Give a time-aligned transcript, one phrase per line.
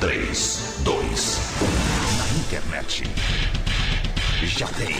[0.00, 2.18] 3, 2, 1.
[2.18, 3.02] Na internet.
[4.44, 4.96] Já tem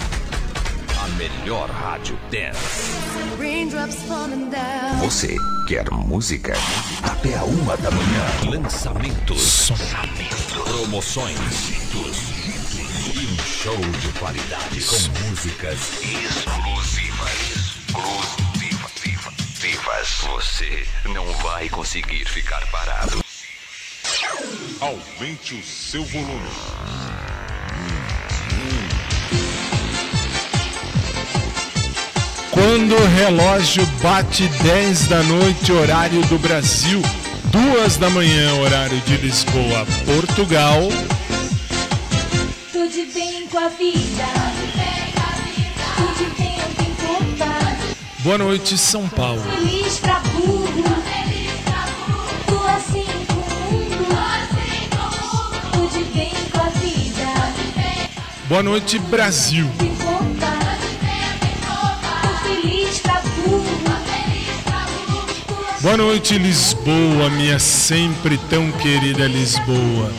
[0.99, 2.91] a melhor rádio dance.
[4.99, 5.37] Você
[5.69, 6.55] quer música?
[7.05, 8.51] Até a uma da manhã.
[8.51, 9.71] Lançamentos.
[10.65, 11.39] Promoções.
[13.15, 14.97] E um show de qualidade com
[15.29, 17.39] músicas exclusivas.
[17.93, 18.49] Exclusivas.
[20.27, 23.28] Você não vai conseguir ficar parado.
[24.81, 26.49] Aumente o seu volume.
[32.51, 37.01] Quando o relógio bate 10 da noite, horário do Brasil,
[37.45, 40.89] 2 da manhã, horário de Lisboa, Portugal.
[42.73, 44.25] Tudo bem com a vida.
[45.97, 47.79] Tudo bem com conta.
[48.21, 49.43] Boa noite, São Paulo.
[49.43, 51.18] Feliz pra burro.
[58.49, 59.67] Boa noite, Brasil.
[65.83, 70.11] Boa noite, Lisboa, minha sempre tão querida Lisboa.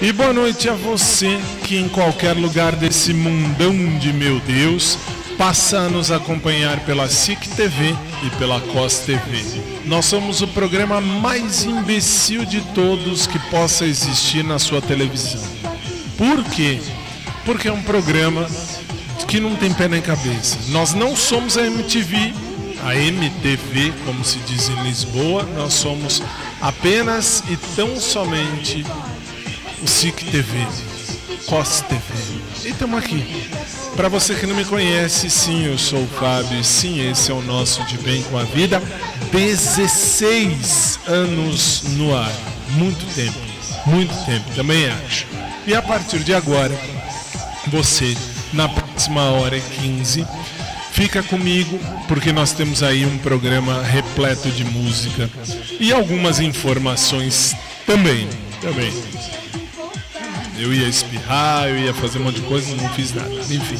[0.00, 4.98] E boa noite a você que em qualquer lugar desse mundão de meu Deus
[5.38, 9.44] passa a nos acompanhar pela SIC TV e pela COS TV.
[9.84, 15.42] Nós somos o programa mais imbecil de todos que possa existir na sua televisão.
[16.16, 16.80] Por quê?
[17.44, 18.48] Porque é um programa
[19.28, 20.58] que não tem pé nem cabeça.
[20.68, 22.32] Nós não somos a MTV,
[22.82, 26.22] a MTV, como se diz em Lisboa, nós somos
[26.60, 28.84] apenas e tão somente
[29.82, 30.66] o SIC TV,
[31.46, 32.45] COS TV.
[32.64, 33.48] E estamos aqui.
[33.96, 37.40] Para você que não me conhece, sim, eu sou o Fábio, sim, esse é o
[37.40, 38.82] nosso De Bem com a Vida.
[39.32, 42.32] 16 anos no ar.
[42.70, 43.38] Muito tempo,
[43.86, 45.26] muito tempo, também acho.
[45.66, 46.78] E a partir de agora,
[47.68, 48.16] você,
[48.52, 50.26] na próxima hora e 15,
[50.92, 51.78] fica comigo,
[52.08, 55.30] porque nós temos aí um programa repleto de música
[55.80, 57.54] e algumas informações
[57.86, 58.28] também.
[58.60, 58.92] Também.
[60.58, 63.30] Eu ia espirrar, eu ia fazer um monte de coisa, não fiz nada.
[63.30, 63.78] Enfim.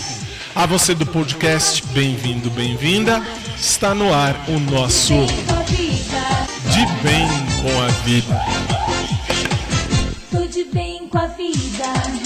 [0.55, 3.23] A você do podcast, bem-vindo, bem-vinda.
[3.59, 5.15] Está no ar o nosso.
[5.15, 7.27] De Bem
[7.63, 8.41] com a Vida.
[10.31, 12.26] Tô de bem com a vida.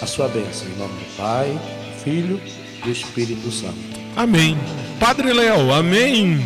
[0.00, 0.68] a sua bênção.
[0.68, 1.58] Em nome do Pai,
[2.02, 2.40] Filho
[2.78, 3.74] e do Espírito Santo.
[4.16, 4.56] Amém.
[4.98, 6.44] Padre Léo, amém.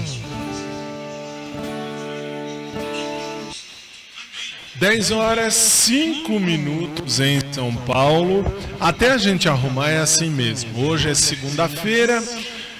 [4.78, 8.44] 10 horas 5 minutos em São Paulo.
[8.78, 10.86] Até a gente arrumar é assim mesmo.
[10.86, 12.22] Hoje é segunda-feira,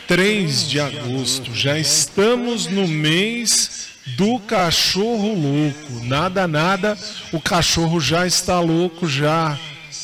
[0.07, 1.53] 3 de agosto.
[1.53, 6.05] Já estamos no mês do cachorro louco.
[6.05, 6.97] Nada, nada,
[7.33, 9.59] o cachorro já está louco, já.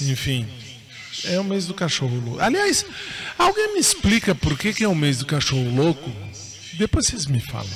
[0.09, 0.47] Enfim,
[1.25, 2.41] é o mês do cachorro louco.
[2.41, 2.85] Aliás,
[3.39, 6.11] alguém me explica por que, que é o mês do cachorro louco?
[6.75, 7.71] Depois vocês me falam.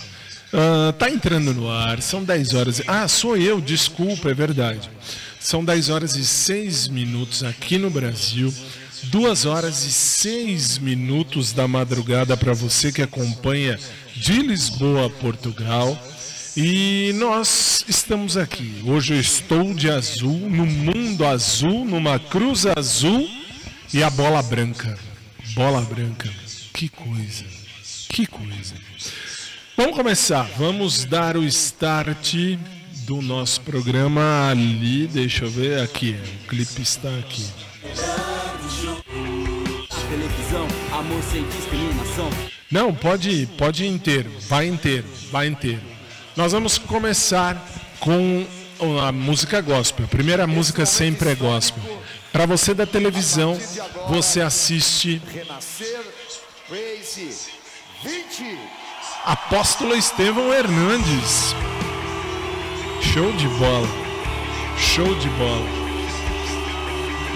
[0.53, 2.83] Uh, tá entrando no ar, são 10 horas.
[2.87, 4.91] Ah, sou eu, desculpa, é verdade.
[5.39, 8.53] São 10 horas e 6 minutos aqui no Brasil.
[9.05, 13.79] 2 horas e 6 minutos da madrugada para você que acompanha
[14.17, 15.97] de Lisboa Portugal.
[16.61, 18.83] E nós estamos aqui.
[18.85, 23.31] Hoje eu estou de azul, no mundo azul, numa cruz azul
[23.95, 24.99] e a bola branca.
[25.55, 26.29] Bola branca.
[26.75, 27.45] Que coisa.
[28.09, 28.75] Que coisa.
[29.77, 30.51] Vamos começar.
[30.59, 32.35] Vamos dar o start
[33.07, 35.07] do nosso programa ali.
[35.07, 36.17] Deixa eu ver aqui.
[36.43, 37.47] O clipe está aqui.
[42.69, 44.33] Não, pode pode ir inteiro.
[44.49, 45.98] Vai inteiro, vai inteiro.
[46.39, 47.61] Nós vamos começar
[47.99, 48.47] com
[49.05, 50.05] a música gospel.
[50.05, 51.83] A primeira música sempre é gospel.
[52.31, 53.59] Para você da televisão,
[54.09, 56.01] você assiste Renascer
[56.69, 57.51] Praise
[58.05, 58.57] 20.
[59.25, 61.57] Apóstolo Estevão Hernandes.
[63.01, 63.89] Show de bola.
[64.79, 65.67] Show de bola.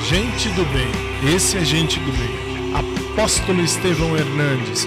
[0.09, 1.35] Gente do bem.
[1.35, 2.73] Esse é gente do bem.
[3.11, 4.87] Apóstolo Estevão Hernandes.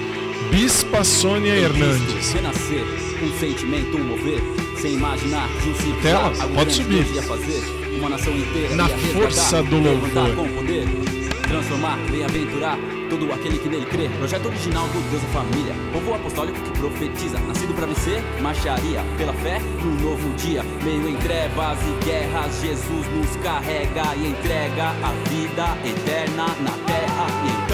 [0.50, 2.34] Bispa Sônia Hernandes.
[3.26, 4.40] Um sentimento, mover,
[4.80, 7.04] sem imaginar um simples Tela, pode subir.
[7.24, 7.64] Fazer,
[7.98, 10.36] uma nação inteira Na força do louvor.
[10.36, 10.86] com poder,
[11.48, 12.78] transformar, bem-aventurar
[13.10, 14.10] todo aquele que nele crê.
[14.20, 19.34] Projeto original do Deus e família, povo apostólico que profetiza, nascido pra vencer, marcharia pela
[19.34, 25.12] fé num novo dia, meio em trevas e guerras, Jesus nos carrega e entrega a
[25.30, 27.28] vida eterna na terra.
[27.44, 27.65] E então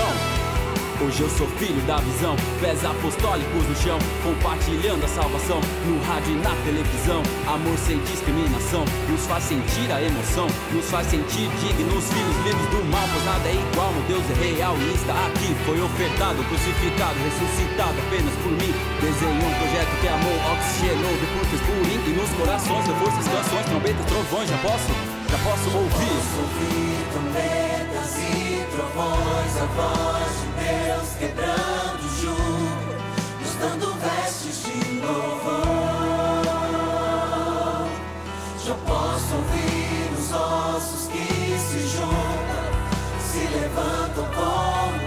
[1.01, 5.59] Hoje eu sou filho da visão, pés apostólicos no chão, compartilhando a salvação
[5.89, 7.23] no rádio e na televisão.
[7.47, 12.85] Amor sem discriminação, nos faz sentir a emoção, nos faz sentir dignos, filhos livres do
[12.93, 13.89] mal, pois nada é igual.
[13.93, 15.49] Meu Deus é real e está aqui.
[15.65, 18.73] Foi ofertado, crucificado, ressuscitado apenas por mim.
[19.01, 21.13] Desenhou um projeto que amou, oxigenou,
[21.65, 24.49] por mim e nos corações, deu forças, canções, trombetas, trovões.
[24.49, 24.93] Já posso,
[25.33, 26.13] já posso ouvir.
[26.45, 27.80] ouvir trombetas e
[28.71, 32.95] trovões, a voz de Deus quebrando o jugo,
[33.39, 35.61] nos dando vestes de louvor.
[38.65, 41.27] Já posso ouvir os ossos que
[41.59, 42.65] se juntam,
[43.19, 45.00] se levantam como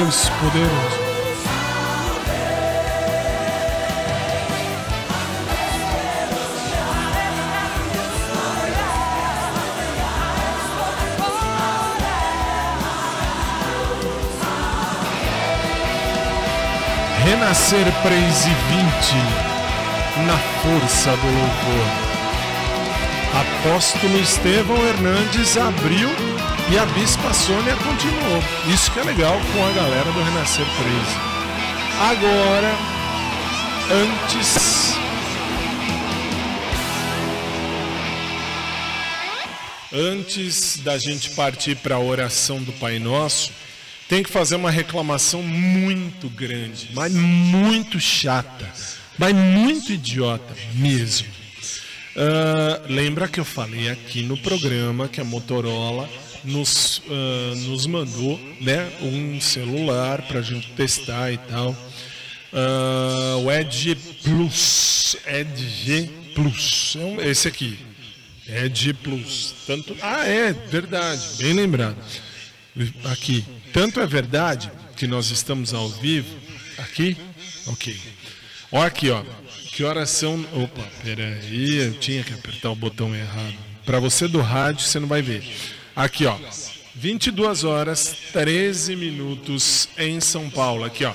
[0.00, 1.10] Deus poderoso.
[17.22, 19.16] Renascer Praise 20
[20.26, 22.10] na força do louvor.
[23.38, 26.08] Apóstolo Estevão Hernandes abriu
[26.70, 28.42] e a Bispa Sônia continuou.
[28.72, 31.30] Isso que é legal com a galera do Renascer Praise.
[32.00, 32.78] Agora,
[33.90, 34.94] antes.
[39.92, 43.50] Antes da gente partir para a oração do Pai Nosso,
[44.08, 48.72] tem que fazer uma reclamação muito grande, mas muito chata,
[49.18, 51.26] mas muito idiota mesmo.
[52.14, 56.08] Uh, lembra que eu falei aqui no programa que a Motorola
[56.44, 61.70] nos, uh, nos mandou né, um celular para a gente testar e tal.
[62.52, 65.16] Uh, o Edge Plus.
[65.26, 66.96] Edge Plus.
[67.20, 67.78] É esse aqui.
[68.48, 69.54] Edge Plus.
[69.66, 71.22] Tanto, ah, é, verdade.
[71.38, 71.96] Bem lembrado.
[73.04, 73.44] Aqui.
[73.72, 76.34] Tanto é verdade que nós estamos ao vivo.
[76.78, 77.16] Aqui?
[77.66, 77.96] Ok.
[78.72, 79.22] Olha aqui, ó.
[79.72, 80.44] Que horas são.
[80.52, 83.54] Opa, peraí, eu tinha que apertar o botão errado.
[83.84, 85.42] Para você do rádio, você não vai ver.
[86.00, 86.34] Aqui, ó.
[86.94, 90.82] 22 horas 13 minutos em São Paulo.
[90.82, 91.12] Aqui, ó.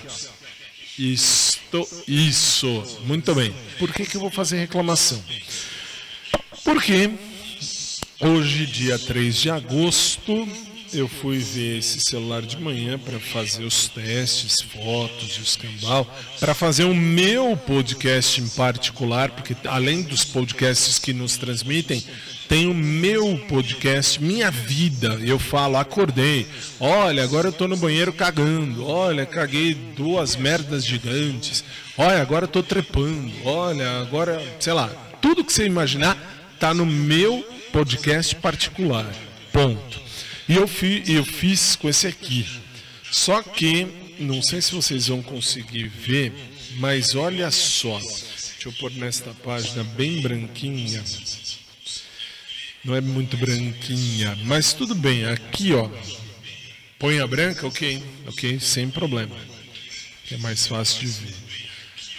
[0.99, 2.99] Isto, isso.
[3.03, 3.51] Muito bem.
[3.79, 5.19] Por que, que eu vou fazer reclamação?
[6.63, 7.09] Porque
[8.19, 10.47] hoje, dia 3 de agosto,
[10.93, 16.05] eu fui ver esse celular de manhã para fazer os testes, fotos e os cambal,
[16.39, 22.03] para fazer o meu podcast em particular, porque além dos podcasts que nos transmitem,
[22.47, 25.19] tem o meu podcast, minha vida.
[25.23, 26.45] Eu falo, acordei.
[26.79, 28.85] Olha, agora eu tô no banheiro cagando.
[28.85, 31.63] Olha, caguei duas merdas gigantes.
[31.97, 33.31] Olha, agora eu tô trepando.
[33.43, 34.87] Olha, agora, sei lá,
[35.21, 36.17] tudo que você imaginar
[36.59, 39.11] tá no meu podcast particular.
[39.51, 40.01] Ponto.
[40.47, 42.45] E eu, fi, eu fiz com esse aqui.
[43.11, 43.87] Só que,
[44.19, 46.31] não sei se vocês vão conseguir ver,
[46.77, 47.97] mas olha só.
[47.97, 51.03] Deixa eu pôr nesta página bem branquinha.
[52.85, 55.25] Não é muito branquinha, mas tudo bem.
[55.25, 55.89] Aqui, ó.
[56.99, 58.03] Põe a branca, ok.
[58.27, 59.35] Ok, sem problema.
[60.31, 61.35] É mais fácil de ver.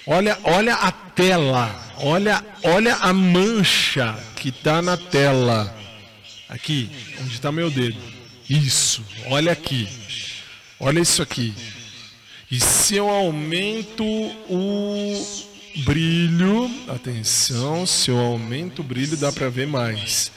[0.08, 1.94] Olha, olha a tela.
[1.98, 5.72] Olha, olha a mancha que está na tela.
[6.48, 7.96] Aqui, onde está meu dedo.
[8.50, 9.88] Isso, olha aqui.
[10.80, 11.54] Olha isso aqui.
[12.50, 15.26] E se eu aumento o
[15.84, 20.32] brilho, atenção, se eu aumento o brilho dá para ver mais.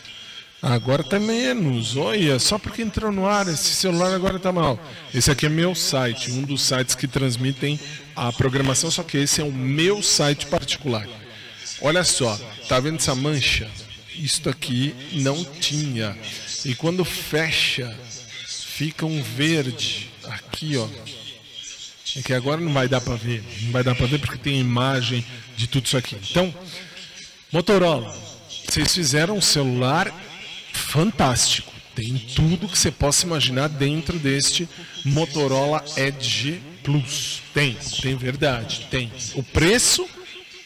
[0.61, 4.77] Agora tá menos, olha, só porque entrou no ar, esse celular agora tá mal.
[5.13, 7.79] Esse aqui é meu site, um dos sites que transmitem
[8.13, 11.07] a programação, só que esse é o meu site particular.
[11.81, 12.37] Olha só,
[12.67, 13.71] tá vendo essa mancha?
[14.13, 16.17] Isto aqui não tinha.
[16.65, 17.97] E quando fecha,
[18.45, 20.89] fica um verde aqui, ó.
[22.17, 24.59] É que agora não vai dar para ver, não vai dar para ver porque tem
[24.59, 25.23] imagem
[25.55, 26.17] de tudo isso aqui.
[26.29, 26.53] Então,
[27.49, 28.13] Motorola,
[28.67, 30.13] vocês fizeram um celular
[30.79, 31.71] fantástico.
[31.95, 34.69] Tem tudo que você possa imaginar dentro deste
[35.03, 37.41] Motorola Edge Plus.
[37.53, 39.12] Tem, tem verdade, tem.
[39.36, 40.07] O preço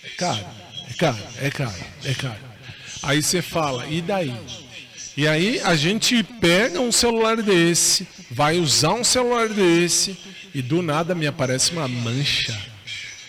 [0.04, 0.46] é caro,
[0.90, 2.40] é caro, é caro, é caro.
[3.02, 4.34] Aí você fala, e daí?
[5.18, 10.18] E aí a gente pega um celular desse, vai usar um celular desse
[10.54, 12.58] e do nada me aparece uma mancha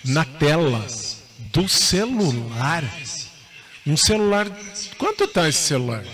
[0.04, 0.86] na tela
[1.52, 2.84] do celular.
[3.86, 4.46] Um celular.
[4.98, 6.04] Quanto tá esse celular?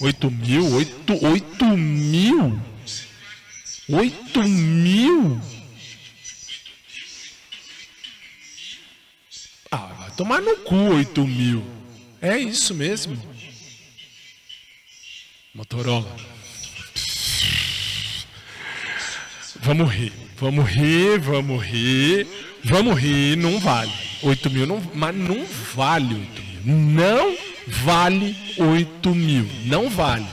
[0.00, 0.74] 8 mil?
[0.74, 2.58] 8, 8 mil?
[3.88, 5.40] 8 mil?
[9.70, 11.64] Ah, vai tomar no cu 8 mil.
[12.22, 13.20] É isso mesmo.
[15.54, 16.16] Motorola.
[19.62, 22.26] Vamos rir, vamos rir, vamos rir,
[22.64, 23.92] vamos rir, não vale.
[24.22, 26.76] 8 mil, não, mas não vale 8 mil.
[26.76, 30.26] Não vale 8 mil, não vale.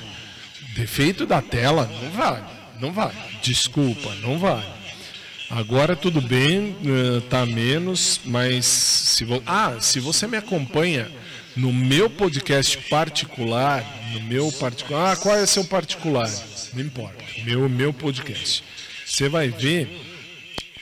[0.75, 2.43] Defeito da tela, não vale,
[2.79, 3.15] não vale.
[3.41, 4.65] Desculpa, não vale.
[5.49, 9.41] Agora tudo bem, eh, tá menos, mas se vo...
[9.45, 11.09] ah, se você me acompanha
[11.55, 16.29] no meu podcast particular, no meu particular, ah, qual é seu particular?
[16.73, 18.63] Não importa, meu meu podcast.
[19.05, 19.89] Você vai ver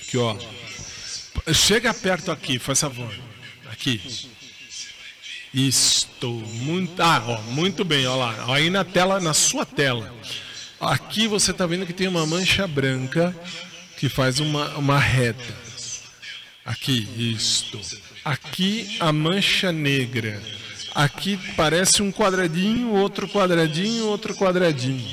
[0.10, 0.36] que ó,
[1.54, 3.14] chega perto aqui, faz favor,
[3.72, 4.02] aqui.
[5.58, 10.14] Estou muito, ah, ó, muito bem, ó lá, aí na tela, na sua tela.
[10.82, 13.34] Aqui você está vendo que tem uma mancha branca
[13.98, 15.56] que faz uma, uma reta.
[16.66, 17.80] Aqui, isto.
[18.26, 20.44] Aqui a mancha negra.
[20.94, 25.08] Aqui parece um quadradinho, outro quadradinho, outro quadradinho.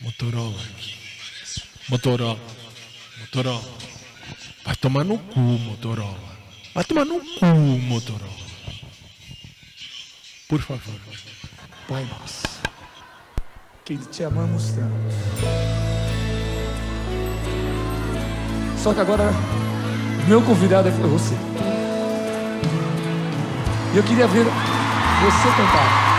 [0.00, 0.62] Motorola.
[1.88, 2.40] Motorola.
[3.18, 3.78] Motorola.
[4.64, 6.38] Vai tomar no cu, Motorola.
[6.72, 8.39] Vai tomar no cu, Motorola.
[10.50, 11.00] Por favor.
[11.88, 12.42] Pai nosso,
[13.84, 14.90] que te amamos tanto.
[18.76, 19.30] Só que agora,
[20.26, 21.36] meu convidado é você.
[23.94, 26.10] E eu queria ver você cantar.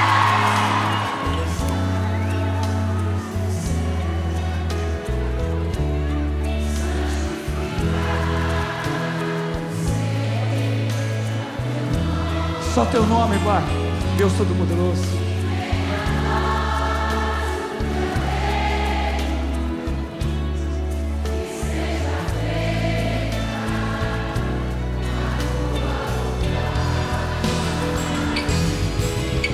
[12.74, 13.91] Só teu nome, Pai.
[14.18, 15.02] Deus Todo-Poderoso.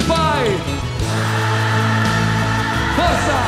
[0.08, 0.58] Pai.
[2.96, 3.39] Força.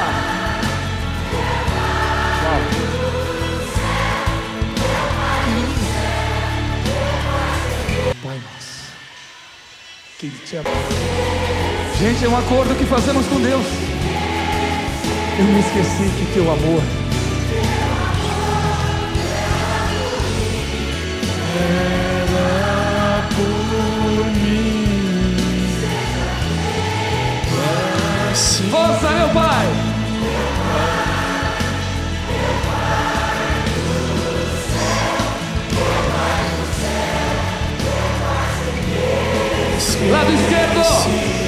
[8.23, 8.93] Pai nosso.
[10.17, 10.98] Que te.
[11.99, 13.65] Gente, é um acordo que fazemos com Deus.
[15.37, 16.81] Eu me esqueci que teu amor
[28.71, 29.65] Força, meu Pai!
[40.11, 41.38] Lado esquerdo!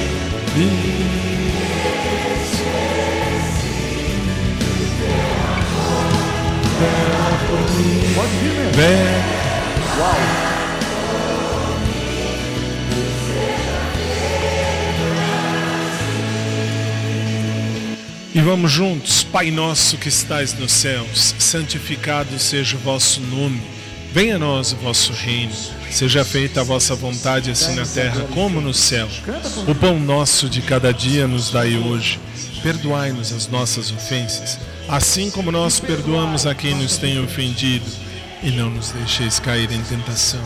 [8.14, 8.72] Pode vir mesmo.
[8.72, 10.22] Vé-
[18.34, 23.60] E vamos juntos, Pai nosso que estais nos céus, santificado seja o vosso nome.
[24.12, 25.52] Venha a nós o vosso reino.
[25.92, 29.06] Seja feita a vossa vontade, assim na terra como no céu.
[29.68, 32.18] O pão nosso de cada dia nos dai hoje.
[32.62, 37.84] Perdoai-nos as nossas ofensas, assim como nós perdoamos a quem nos tem ofendido.
[38.42, 40.42] E não nos deixeis cair em tentação,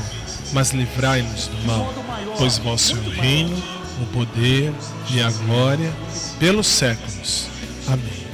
[0.53, 1.95] mas livrai-nos do mal.
[2.37, 3.57] Pois vosso é o reino,
[4.03, 4.73] o poder
[5.11, 5.93] e a glória
[6.41, 7.47] pelos séculos.
[7.87, 8.27] Amém.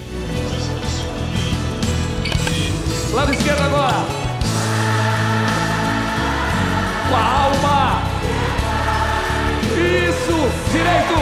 [3.13, 4.22] Lado esquerdo agora.
[7.13, 8.03] Com a alma.
[9.77, 10.39] Isso.
[10.73, 11.21] Direito.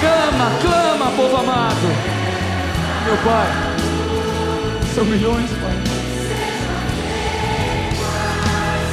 [0.00, 1.88] Clama, clama, povo amado.
[3.06, 3.48] Meu Pai.
[4.94, 5.78] São milhões, Pai.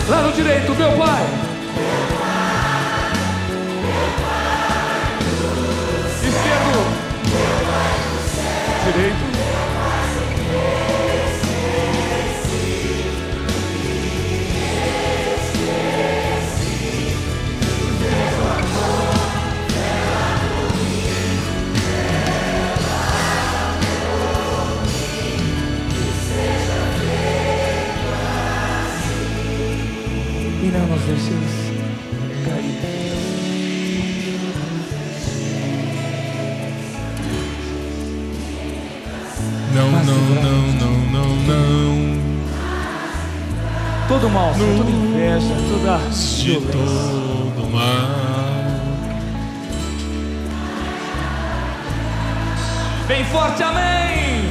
[0.08, 1.45] Lado direito, meu pai.
[8.86, 9.16] Direito.
[30.62, 31.55] E não nos deixeis
[40.04, 42.36] Não, não, não, não, não, não.
[44.08, 45.98] Todo mal, toda inveja, toda
[46.38, 48.36] De todo mal.
[53.08, 54.46] Bem forte, amém!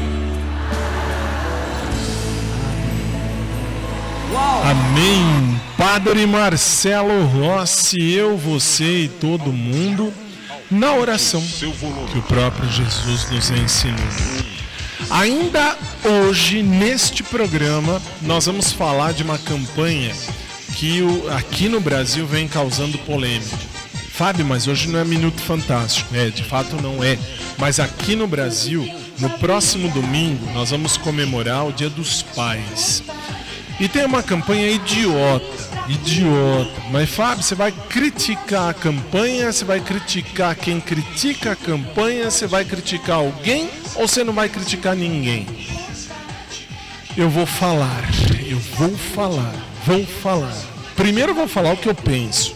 [4.33, 4.63] Uau!
[4.63, 5.61] Amém.
[5.77, 10.13] Padre Marcelo Rossi, eu, você e todo mundo,
[10.71, 11.43] na oração
[12.11, 14.54] que o próprio Jesus nos ensinou.
[15.11, 20.13] Ainda hoje, neste programa, nós vamos falar de uma campanha
[20.77, 23.57] que o- aqui no Brasil vem causando polêmica.
[24.13, 26.15] Fábio, mas hoje não é Minuto Fantástico.
[26.15, 27.19] É, de fato não é.
[27.59, 33.03] Mas aqui no Brasil, no próximo domingo, nós vamos comemorar o Dia dos Pais.
[33.81, 35.45] E tem uma campanha idiota,
[35.89, 36.83] idiota.
[36.91, 42.47] Mas Fábio, você vai criticar a campanha, você vai criticar quem critica a campanha, você
[42.47, 45.47] vai criticar alguém ou você não vai criticar ninguém?
[47.17, 48.03] Eu vou falar,
[48.49, 49.55] eu vou falar,
[49.87, 50.57] vou falar.
[50.97, 52.55] Primeiro vou falar o que eu penso.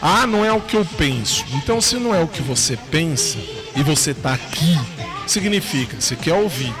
[0.00, 1.44] Ah, não é o que eu penso.
[1.54, 3.38] Então, se não é o que você pensa
[3.74, 4.78] e você está aqui,
[5.26, 6.74] significa você quer ouvir.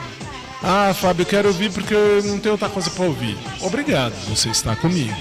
[0.62, 3.36] Ah, Fábio, eu quero ouvir porque eu não tenho outra coisa para ouvir.
[3.60, 5.14] Obrigado, você está comigo.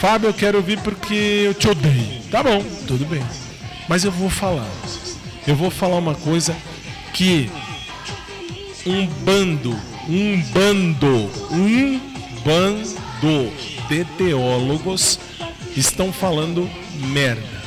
[0.00, 2.22] Fábio, eu quero ouvir porque eu te odeio.
[2.30, 3.22] Tá bom, tudo bem.
[3.86, 4.66] Mas eu vou falar.
[5.46, 6.56] Eu vou falar uma coisa
[7.12, 7.50] que
[8.86, 12.00] um bando, um bando, um
[12.42, 13.52] bando
[13.90, 15.20] de teólogos
[15.76, 16.68] estão falando
[17.12, 17.60] merda.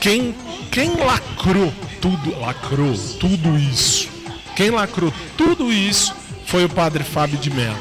[0.00, 0.34] Quem,
[0.72, 4.08] quem lacrou tudo, lacrou tudo isso?
[4.56, 7.78] Quem lacrou tudo isso foi o padre Fábio de Mello.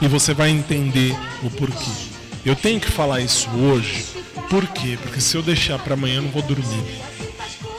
[0.00, 2.09] E você vai entender o porquê.
[2.44, 4.06] Eu tenho que falar isso hoje.
[4.48, 4.98] Por quê?
[5.02, 6.84] Porque se eu deixar para amanhã eu não vou dormir.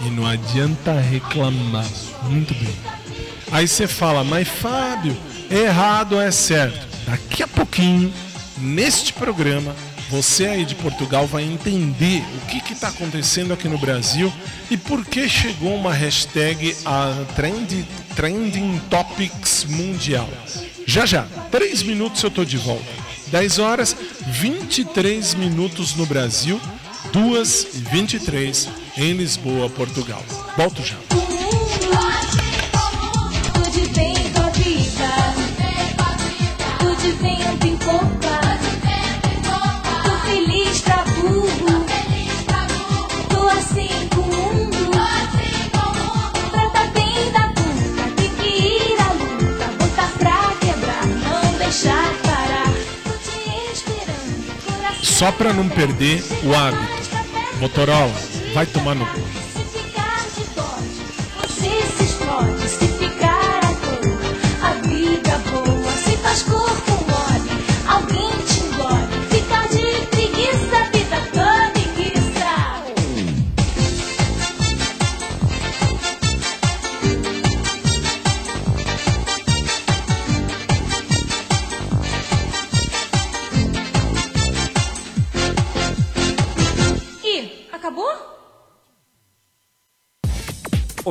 [0.02, 1.88] E não adianta reclamar.
[2.24, 2.76] Muito bem.
[3.52, 5.17] Aí você fala, mas Fábio,
[5.50, 6.88] errado é certo?
[7.06, 8.13] Daqui a pouquinho,
[8.58, 9.76] neste programa,
[10.10, 14.32] você aí de Portugal vai entender o que está acontecendo aqui no Brasil
[14.69, 20.30] e por que chegou uma hashtag a trend, Trending Topics Mundial.
[20.86, 23.11] Já já, 3 minutos eu tô de volta.
[23.32, 23.96] 10 horas,
[24.28, 26.60] 23 minutos no Brasil,
[27.13, 30.24] 2 e 23 em Lisboa, Portugal.
[30.58, 30.98] Volto já.
[31.10, 31.28] Tudo
[37.22, 38.40] bem.
[55.21, 57.12] Só pra não perder o hábito.
[57.60, 58.12] Motorola,
[58.55, 59.40] vai tomar no cu.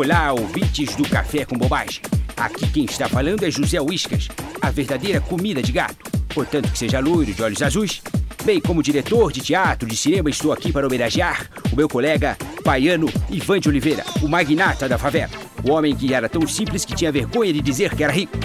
[0.02, 2.00] Olá, ouvintes do Café com Bobagem.
[2.34, 6.10] Aqui quem está falando é José Uiscas, a verdadeira comida de gato.
[6.34, 8.00] Portanto, que seja loiro de olhos azuis.
[8.42, 12.34] Bem, como diretor de teatro, de cinema, estou aqui para homenagear o meu colega
[12.64, 15.32] baiano Ivan de Oliveira, o magnata da favela.
[15.62, 18.38] O homem que era tão simples que tinha vergonha de dizer que era rico.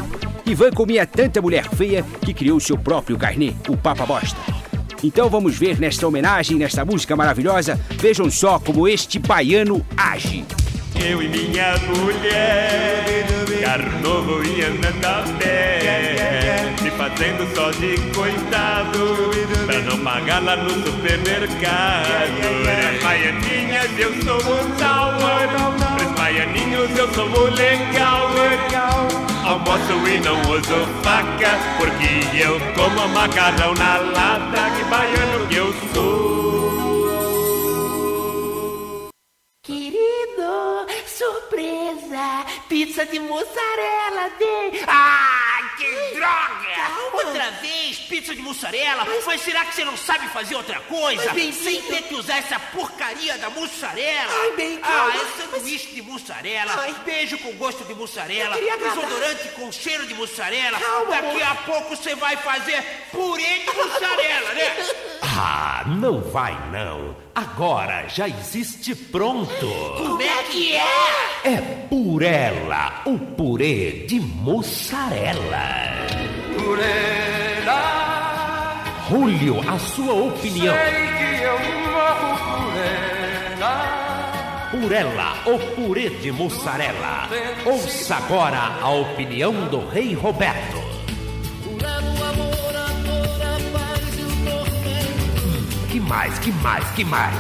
[0.46, 4.38] Ivan comia tanta mulher feia que criou seu próprio carnê, o Papa Bosta.
[5.02, 10.44] Então vamos ver nesta homenagem, nesta música maravilhosa, vejam só como este baiano age.
[11.04, 13.26] Eu e minha mulher,
[13.64, 19.32] carro novo e andando a pé, me fazendo só de coitado,
[19.66, 22.06] pra não pagar lá no supermercado.
[22.96, 25.50] As baianinhas eu sou o sour,
[26.04, 28.32] os baianinhos eu sou o legal.
[29.46, 35.72] Almoço e não uso faca, porque eu como macarrão na lata, que baiano que eu
[35.94, 36.66] sou.
[39.64, 40.75] Querido,
[41.18, 42.46] surpresa!
[42.68, 44.84] Pizza de mussarela de.
[44.88, 46.66] Ah, que droga!
[47.14, 49.06] Outra vez, pizza de mussarela?
[49.26, 51.34] Mas será que você não sabe fazer outra coisa?
[51.34, 54.32] Mas, Sem ter que usar essa porcaria da mussarela?
[54.42, 55.14] Ai, bem, Ah, calma.
[55.16, 56.96] é sanduíche de mussarela, Ai.
[57.06, 60.80] beijo com gosto de mussarela, desodorante com cheiro de mussarela.
[60.80, 61.44] Calma, Daqui amor.
[61.44, 64.76] a pouco você vai fazer purê de mussarela, né?
[65.38, 67.14] Ah, não vai não.
[67.36, 69.50] Agora já existe pronto.
[69.98, 70.82] Como é que é?
[71.44, 71.58] É
[71.90, 75.70] Purela, o purê de mussarela.
[76.58, 77.82] Purela,
[79.10, 80.74] Julio, a sua opinião.
[80.76, 80.94] sei
[81.38, 81.60] que eu
[81.92, 82.38] morro
[82.72, 83.74] purela.
[84.72, 87.30] Purela, o purê de mussarela.
[87.66, 90.78] Ouça agora a opinião do Rei Roberto.
[95.38, 97.36] Hum, Que mais, que mais, que mais?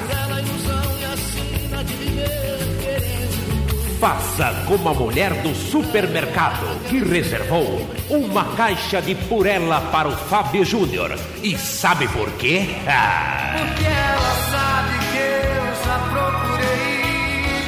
[4.06, 10.64] Faça como a mulher do supermercado que reservou uma caixa de purela para o Fábio
[10.64, 11.18] Júnior.
[11.42, 12.68] E sabe por quê?
[12.88, 17.02] Ah, Porque ela sabe que eu já procurei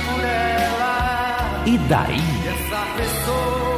[0.05, 1.63] por ela.
[1.65, 2.21] e daí?
[2.45, 3.77] Essa pessoa,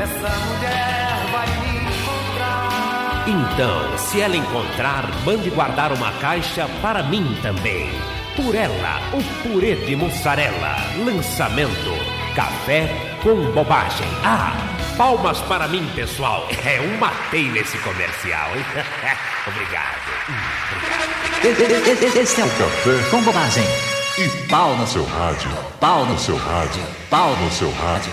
[0.00, 3.24] essa mulher vai me encontrar.
[3.26, 7.90] Então, se ela encontrar, mande guardar uma caixa para mim também.
[8.36, 10.76] Purela, o purê de mussarela.
[11.04, 11.90] Lançamento:
[12.34, 12.86] Café
[13.22, 14.06] com bobagem.
[14.22, 14.52] Ah,
[14.96, 16.46] palmas para mim, pessoal.
[16.64, 18.64] É um matei nesse comercial, hein?
[19.48, 19.96] Obrigado.
[22.20, 23.64] Esse é o café com bobagem.
[24.18, 25.50] E pau no seu rádio.
[25.80, 26.82] Pau no seu rádio.
[27.08, 28.12] Pau no seu rádio.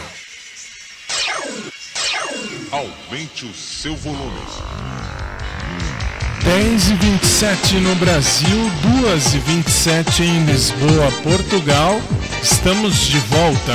[2.71, 4.41] Aumente o seu volume.
[6.43, 12.01] 10 e 27 no Brasil, 2 e 27 em Lisboa, Portugal.
[12.41, 13.73] Estamos de volta.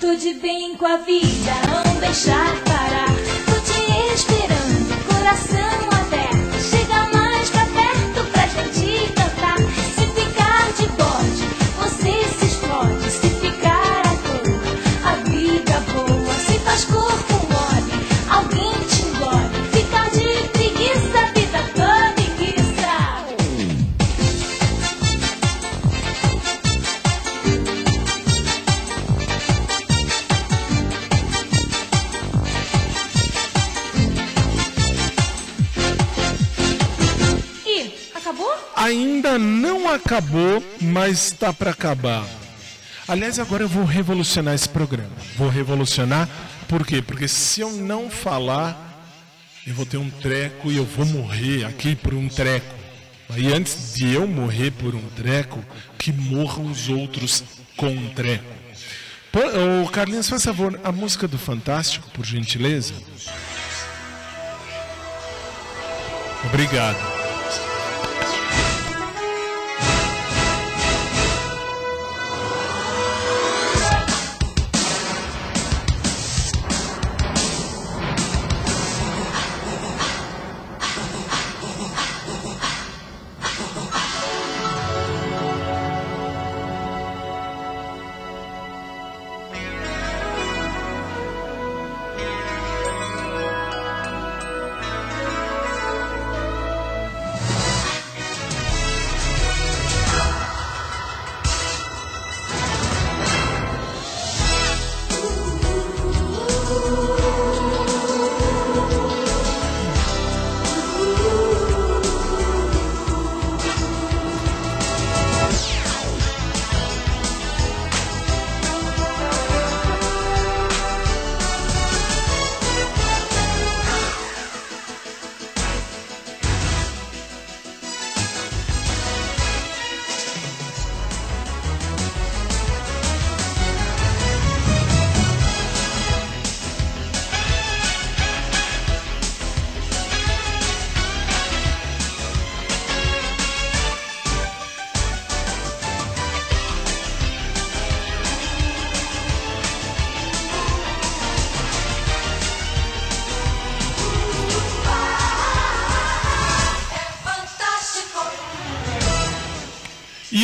[0.00, 3.14] Tô de bem com a vida, não deixar parar.
[3.46, 5.99] Tô te esperando, coração
[39.90, 42.24] acabou, mas está para acabar.
[43.06, 45.10] Aliás, agora eu vou revolucionar esse programa.
[45.36, 46.28] Vou revolucionar,
[46.68, 47.02] por quê?
[47.02, 48.76] Porque se eu não falar,
[49.66, 52.74] eu vou ter um treco e eu vou morrer aqui por um treco.
[53.28, 55.64] Aí antes de eu morrer por um treco,
[55.98, 57.44] que morram os outros
[57.76, 58.44] com um treco.
[59.32, 62.94] Pô, ô, Carlinhos, faz favor, a música do Fantástico, por gentileza.
[66.44, 67.19] Obrigado.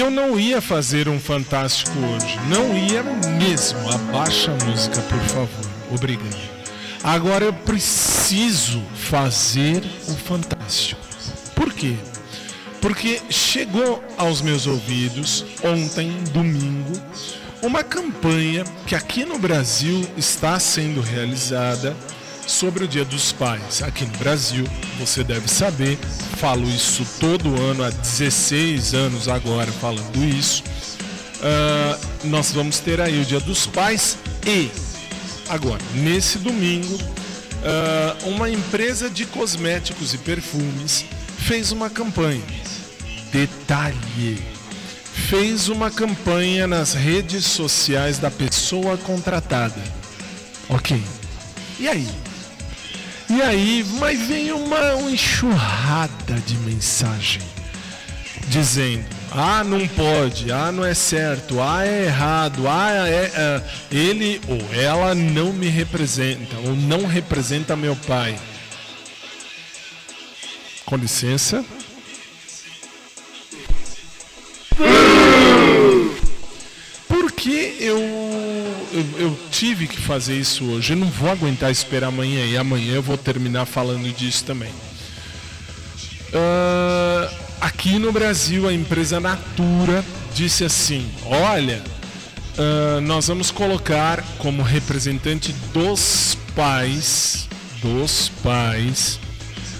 [0.07, 2.39] Eu não ia fazer um fantástico hoje.
[2.49, 3.79] Não ia mesmo.
[3.91, 5.71] Abaixa a música, por favor.
[5.91, 6.57] Obrigado.
[7.03, 11.01] Agora eu preciso fazer o fantástico.
[11.57, 11.97] Por quê?
[12.81, 16.93] Porque chegou aos meus ouvidos ontem, domingo,
[17.61, 21.97] uma campanha que aqui no Brasil está sendo realizada
[22.47, 23.83] sobre o Dia dos Pais.
[23.83, 24.65] Aqui no Brasil,
[24.99, 25.99] você deve saber,
[26.39, 30.63] falo isso todo ano, há 16 anos agora falando isso.
[31.43, 34.71] Ah, nós vamos ter aí o Dia dos Pais e,
[35.49, 36.99] agora, nesse domingo,
[37.65, 41.05] ah, uma empresa de cosméticos e perfumes
[41.39, 42.45] fez uma campanha.
[43.33, 44.57] Detalhe!
[45.29, 49.83] Fez uma campanha nas redes sociais da pessoa contratada.
[50.69, 51.03] Ok.
[51.81, 52.07] E aí?
[53.29, 57.43] E aí, mas vem uma, uma enxurrada de mensagem
[58.49, 64.41] dizendo: ah, não pode, ah, não é certo, ah, é errado, ah, é, é, ele
[64.49, 68.39] ou ela não me representa, ou não representa meu pai.
[70.85, 71.65] Com licença.
[77.09, 77.99] Porque eu,
[79.19, 80.93] eu, tive que fazer isso hoje.
[80.93, 84.71] Eu não vou aguentar esperar amanhã e amanhã eu vou terminar falando disso também.
[86.33, 87.31] Ah,
[87.61, 90.05] aqui no Brasil, a empresa Natura
[90.35, 91.83] disse assim: Olha,
[92.59, 97.49] ah, nós vamos colocar como representante dos pais,
[97.83, 99.19] dos pais,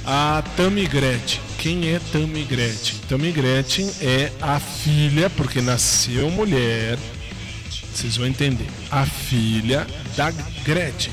[0.05, 2.97] a Tammy Gretchen, quem é Tammy Gretchen?
[3.09, 6.97] Tammy Gretchen é a filha, porque nasceu mulher,
[7.97, 10.31] vocês vão entender, a filha da
[10.65, 11.13] Gretchen.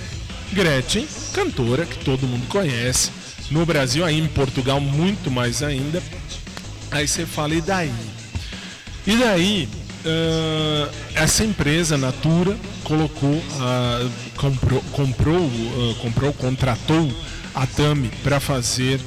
[0.52, 3.10] Gretchen, cantora que todo mundo conhece,
[3.50, 6.04] no Brasil, aí em Portugal, muito mais ainda.
[6.91, 7.93] Aí você fala, e daí?
[9.08, 9.69] E daí,
[10.06, 17.12] uh, essa empresa, Natura, colocou, uh, comprou, comprou, uh, comprou, contratou
[17.56, 19.00] a Tami para fazer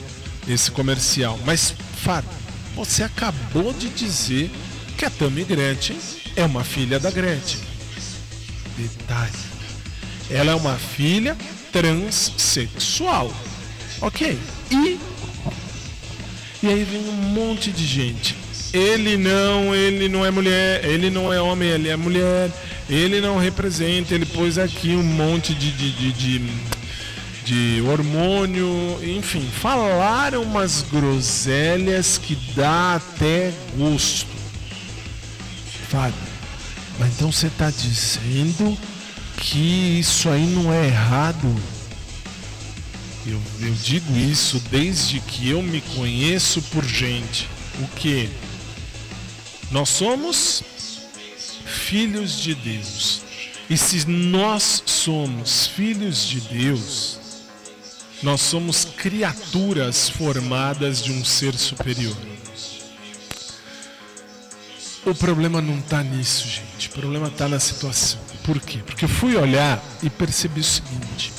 [0.49, 1.39] esse comercial.
[1.45, 2.31] Mas, Fábio,
[2.75, 4.51] você acabou de dizer
[4.97, 5.97] que a Tami Gretchen
[6.37, 7.61] é uma filha da Gretchen.
[8.77, 9.33] Detalhe.
[10.31, 11.37] Ela é uma filha
[11.72, 13.33] transexual.
[14.01, 14.38] Ok.
[14.70, 14.99] E.
[16.62, 18.37] E aí vem um monte de gente.
[18.72, 22.51] Ele não, ele não é mulher, ele não é homem, ele é mulher,
[22.90, 26.40] ele não representa, ele pôs aqui um monte de, de, de, de,
[27.44, 34.36] de hormônio, enfim, falaram umas groselhas que dá até gosto.
[35.88, 36.18] Fábio,
[36.99, 38.77] mas então você está dizendo
[39.37, 41.55] que isso aí não é errado?
[43.27, 47.49] Eu, eu digo isso desde que eu me conheço por gente.
[47.81, 48.31] O que?
[49.70, 50.62] Nós somos
[51.64, 53.22] filhos de Deus.
[53.68, 57.18] E se nós somos filhos de Deus,
[58.22, 62.16] nós somos criaturas formadas de um ser superior.
[65.07, 66.88] O problema não está nisso, gente.
[66.88, 68.19] O problema está na situação.
[68.45, 68.81] Por quê?
[68.85, 71.33] Porque eu fui olhar e percebi o seguinte: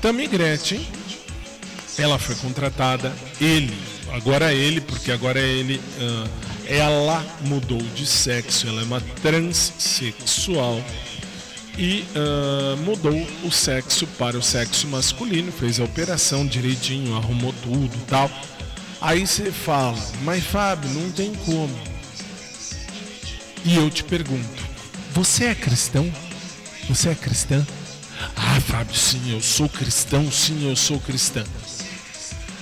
[0.00, 0.86] Tammy Gretchen
[1.98, 3.76] ela foi contratada, ele,
[4.12, 6.28] agora ele, porque agora é ele, uh,
[6.66, 10.82] ela mudou de sexo, ela é uma transexual
[11.76, 17.96] e uh, mudou o sexo para o sexo masculino, fez a operação direitinho, arrumou tudo
[18.06, 18.30] tal.
[19.00, 21.91] Aí você fala, mas Fábio, não tem como.
[23.64, 24.62] E eu te pergunto,
[25.12, 26.12] você é cristão?
[26.88, 27.64] Você é cristã?
[28.36, 31.44] Ah, Fábio, sim, eu sou cristão, sim, eu sou cristã.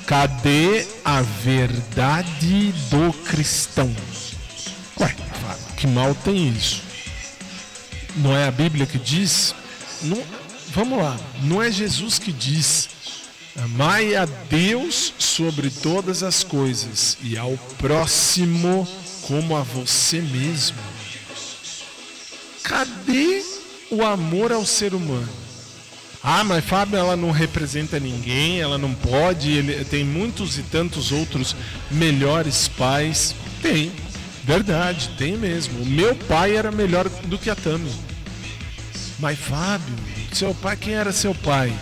[0.06, 3.94] Cadê a verdade do cristão?
[4.98, 5.14] Ué,
[5.76, 6.82] que mal tem isso?
[8.16, 9.54] Não é a Bíblia que diz?
[10.02, 10.22] Não,
[10.74, 12.88] vamos lá, não é Jesus que diz:
[13.56, 18.86] amai a Deus sobre todas as coisas e ao próximo
[19.22, 20.89] como a você mesmo.
[22.70, 23.42] Cadê
[23.90, 25.28] o amor ao ser humano?
[26.22, 31.10] Ah, mas Fábio, ela não representa ninguém, ela não pode, ele tem muitos e tantos
[31.10, 31.56] outros
[31.90, 33.34] melhores pais.
[33.60, 33.90] Tem,
[34.44, 35.82] verdade, tem mesmo.
[35.82, 37.92] O meu pai era melhor do que a Tami.
[39.18, 39.96] Mas Fábio,
[40.32, 41.76] seu pai, quem era seu pai?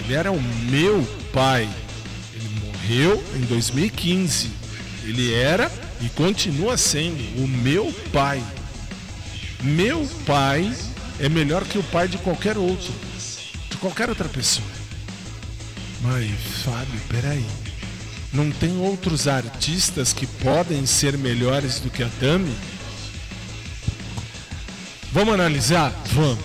[0.00, 1.68] Ele era o meu pai.
[2.34, 4.50] Ele morreu em 2015.
[5.04, 5.70] Ele era
[6.00, 8.42] e continua sendo o meu pai.
[9.62, 10.72] Meu pai
[11.20, 12.92] é melhor que o pai de qualquer outro
[13.82, 14.66] qualquer outra pessoa.
[16.00, 16.30] Mas,
[16.64, 17.44] Fábio, peraí.
[18.32, 22.54] Não tem outros artistas que podem ser melhores do que a Tami?
[25.10, 25.92] Vamos analisar?
[26.12, 26.38] Vamos.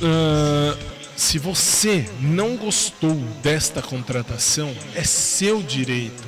[0.00, 0.78] Uh,
[1.16, 6.24] se você não gostou desta contratação, é seu direito.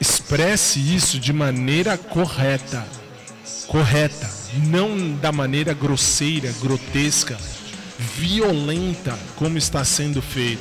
[0.00, 2.86] Expresse isso de maneira correta.
[3.70, 4.28] Correta.
[4.66, 7.38] Não da maneira grosseira, grotesca
[8.16, 10.60] violenta como está sendo feito.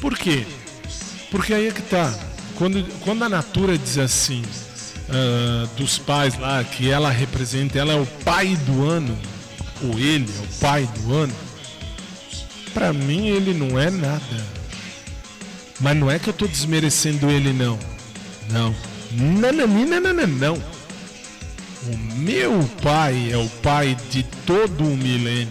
[0.00, 0.44] Por quê?
[1.30, 2.12] Porque aí é que tá.
[2.56, 8.00] Quando, quando a Natura diz assim, uh, dos pais lá, que ela representa, ela é
[8.00, 9.16] o pai do ano,
[9.80, 11.34] ou ele é o pai do ano,
[12.74, 14.58] para mim ele não é nada.
[15.78, 17.78] Mas não é que eu tô desmerecendo ele, não.
[18.50, 18.74] Não.
[19.12, 20.62] Não, não, não, não, não,
[21.90, 25.48] O meu pai é o pai de todo o milênio.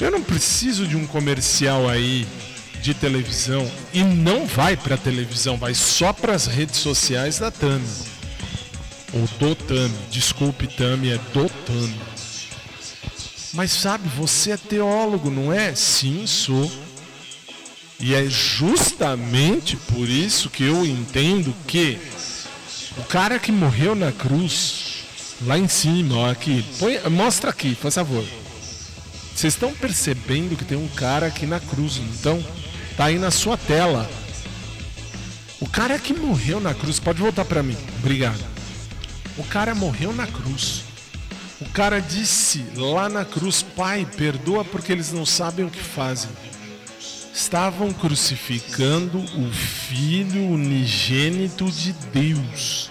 [0.00, 2.26] Eu não preciso de um comercial aí
[2.82, 7.86] de televisão e não vai para televisão, vai só para as redes sociais da Tami.
[9.12, 12.00] Ou do Tami, desculpe Tami, é do Tami.
[13.52, 15.74] Mas sabe, você é teólogo, não é?
[15.74, 16.70] Sim, sou.
[18.00, 21.98] E é justamente por isso que eu entendo que
[22.96, 24.87] o cara que morreu na cruz,
[25.42, 28.24] lá em cima, ó, aqui, põe, mostra aqui, por favor.
[29.34, 32.44] Vocês estão percebendo que tem um cara aqui na cruz, então
[32.96, 34.10] tá aí na sua tela.
[35.60, 37.76] O cara que morreu na cruz, pode voltar para mim.
[37.98, 38.44] Obrigado.
[39.36, 40.82] O cara morreu na cruz.
[41.60, 46.30] O cara disse lá na cruz: Pai, perdoa porque eles não sabem o que fazem.
[47.32, 52.90] estavam crucificando o Filho unigênito de Deus.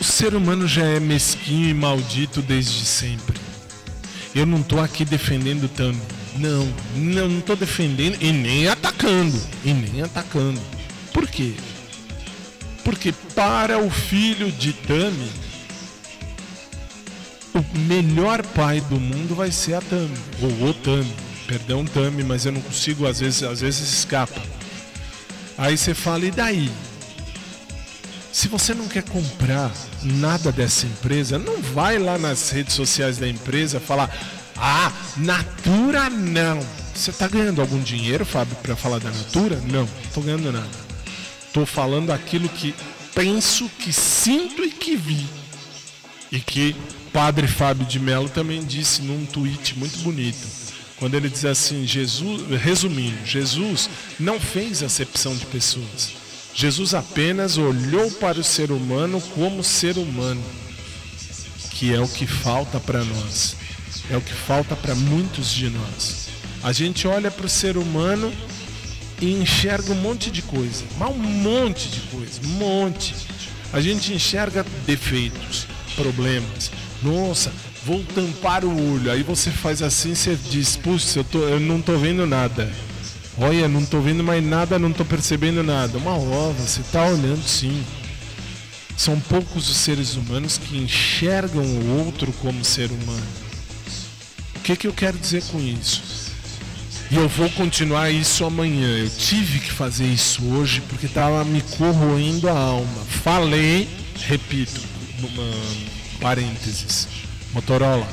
[0.00, 3.38] O ser humano já é mesquinho e maldito desde sempre.
[4.34, 6.00] Eu não estou aqui defendendo Tami.
[6.36, 9.40] Não, não, não estou defendendo e nem atacando.
[9.64, 10.60] E nem atacando.
[11.12, 11.54] Por quê?
[12.84, 15.30] Porque para o filho de Tami,
[17.54, 20.16] o melhor pai do mundo vai ser a Tami.
[20.40, 21.12] Ou o Tami.
[21.48, 24.40] Perdão, Tami, mas eu não consigo, às vezes, às vezes escapa.
[25.56, 26.70] Aí você fala, e daí?
[28.38, 29.68] Se você não quer comprar
[30.00, 34.16] nada dessa empresa, não vai lá nas redes sociais da empresa falar:
[34.56, 36.64] "Ah, Natura não".
[36.94, 39.56] Você está ganhando algum dinheiro, Fábio, para falar da Natura?
[39.66, 40.70] Não, não tô ganhando nada.
[41.52, 42.76] Tô falando aquilo que
[43.12, 45.26] penso, que sinto e que vi.
[46.30, 46.76] E que
[47.12, 50.46] Padre Fábio de Mello também disse num tweet muito bonito.
[50.96, 56.17] Quando ele diz assim, Jesus, resumindo, Jesus não fez acepção de pessoas.
[56.54, 60.42] Jesus apenas olhou para o ser humano como ser humano,
[61.70, 63.56] que é o que falta para nós,
[64.10, 66.28] é o que falta para muitos de nós.
[66.62, 68.32] A gente olha para o ser humano
[69.20, 73.14] e enxerga um monte de coisa, mas um monte de coisa, um monte.
[73.72, 76.70] A gente enxerga defeitos, problemas.
[77.02, 77.52] Nossa,
[77.84, 79.10] vou tampar o olho.
[79.10, 82.70] Aí você faz assim, você diz, puxa, eu, tô, eu não tô vendo nada.
[83.40, 85.96] Olha, não tô vendo mais nada, não tô percebendo nada.
[85.96, 87.84] Uma ova, você tá olhando sim.
[88.96, 93.26] São poucos os seres humanos que enxergam o outro como ser humano.
[94.56, 96.02] O que, que eu quero dizer com isso?
[97.12, 98.98] E eu vou continuar isso amanhã.
[98.98, 103.04] Eu tive que fazer isso hoje porque estava me corroendo a alma.
[103.22, 103.88] Falei,
[104.26, 104.80] repito,
[106.20, 107.06] parênteses.
[107.54, 108.06] Motorola,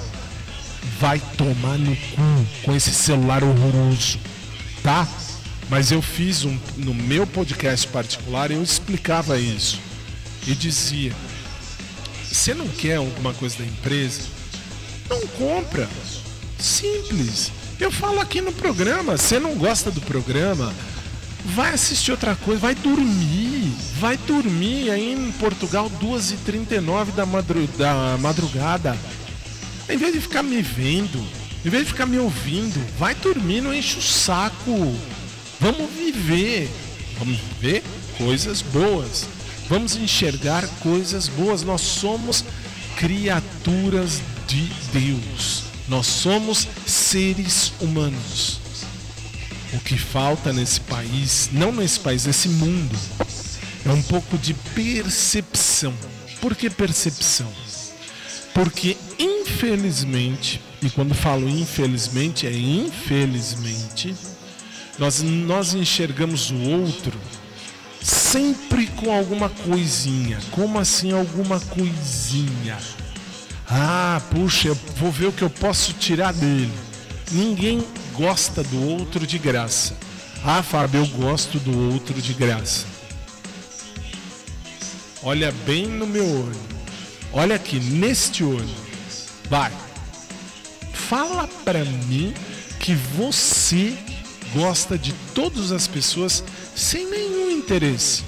[1.00, 4.20] vai tomar no cu com esse celular horroroso
[4.86, 5.08] tá?
[5.68, 9.80] Mas eu fiz um no meu podcast particular eu explicava isso
[10.46, 11.12] e dizia:
[12.24, 14.22] você não quer alguma coisa da empresa?
[15.10, 15.90] Não compra.
[16.60, 17.52] Simples.
[17.80, 20.72] Eu falo aqui no programa, você não gosta do programa,
[21.44, 23.74] vai assistir outra coisa, vai dormir.
[24.00, 28.96] Vai dormir aí em Portugal 2h39 da, madru da madrugada.
[29.90, 31.26] Em vez de ficar me vendo,
[31.66, 34.96] em vez de ficar me ouvindo, vai dormir, não enche o saco.
[35.60, 36.70] Vamos viver.
[37.18, 37.84] Vamos ver
[38.20, 39.26] coisas boas.
[39.68, 41.64] Vamos enxergar coisas boas.
[41.64, 42.46] Nós somos
[42.98, 45.64] criaturas de Deus.
[45.88, 48.60] Nós somos seres humanos.
[49.74, 52.96] O que falta nesse país, não nesse país, nesse mundo,
[53.84, 55.94] é um pouco de percepção.
[56.40, 57.52] Por que percepção?
[58.54, 64.16] Porque, infelizmente, e quando falo infelizmente, é infelizmente,
[65.00, 67.20] nós, nós enxergamos o outro
[68.02, 70.40] sempre com alguma coisinha.
[70.52, 72.78] Como assim alguma coisinha?
[73.68, 76.72] Ah, puxa, eu vou ver o que eu posso tirar dele.
[77.32, 77.84] Ninguém
[78.14, 79.98] gosta do outro de graça.
[80.44, 82.86] Ah, Fábio, eu gosto do outro de graça.
[85.24, 86.62] Olha bem no meu olho.
[87.34, 88.70] Olha aqui, neste olho.
[89.50, 89.72] Vai.
[91.10, 92.34] Fala pra mim
[92.80, 93.94] que você
[94.54, 96.44] gosta de todas as pessoas
[96.76, 98.24] sem nenhum interesse.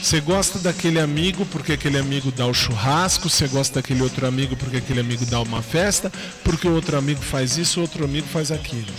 [0.00, 4.56] Você gosta daquele amigo porque aquele amigo dá o churrasco, você gosta daquele outro amigo
[4.56, 6.10] porque aquele amigo dá uma festa,
[6.42, 8.92] porque o outro amigo faz isso, o outro amigo faz aquilo.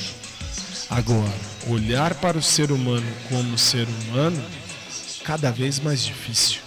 [0.89, 1.33] Agora,
[1.67, 4.43] olhar para o ser humano como ser humano,
[5.23, 6.59] cada vez mais difícil.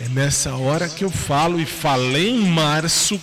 [0.00, 3.20] É nessa hora que eu falo e falei em março,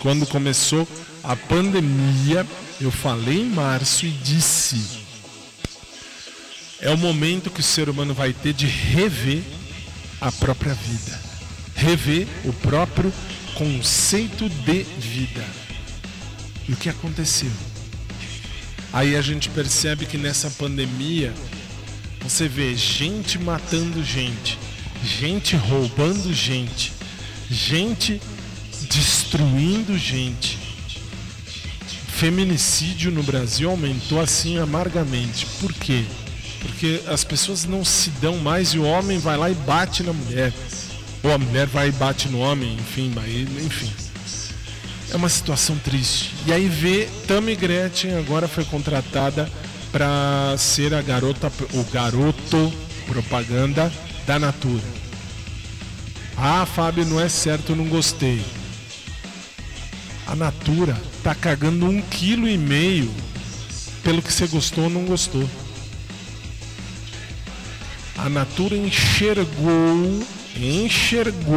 [0.00, 0.86] quando começou
[1.22, 2.46] a pandemia,
[2.80, 5.00] eu falei em março e disse:
[6.80, 9.42] é o momento que o ser humano vai ter de rever
[10.20, 11.20] a própria vida,
[11.74, 13.12] rever o próprio
[13.54, 15.44] conceito de vida.
[16.68, 17.50] E o que aconteceu?
[18.92, 21.32] Aí a gente percebe que nessa pandemia
[22.20, 24.58] você vê gente matando gente,
[25.02, 26.92] gente roubando gente,
[27.50, 28.20] gente
[28.88, 30.58] destruindo gente.
[32.16, 35.46] Feminicídio no Brasil aumentou assim amargamente.
[35.60, 36.04] Por quê?
[36.60, 40.12] Porque as pessoas não se dão mais e o homem vai lá e bate na
[40.12, 40.52] mulher.
[41.22, 43.12] Ou a mulher vai e bate no homem, enfim,
[43.64, 43.92] enfim.
[45.10, 46.32] É uma situação triste.
[46.46, 49.50] E aí vê Tammy Gretchen agora foi contratada
[49.92, 52.72] para ser a garota, o garoto
[53.06, 53.92] propaganda
[54.26, 54.82] da Natura.
[56.36, 58.44] Ah, Fábio, não é certo, não gostei.
[60.26, 63.12] A Natura tá cagando um quilo e meio
[64.02, 65.48] pelo que você gostou ou não gostou.
[68.18, 71.56] A Natura enxergou, enxergou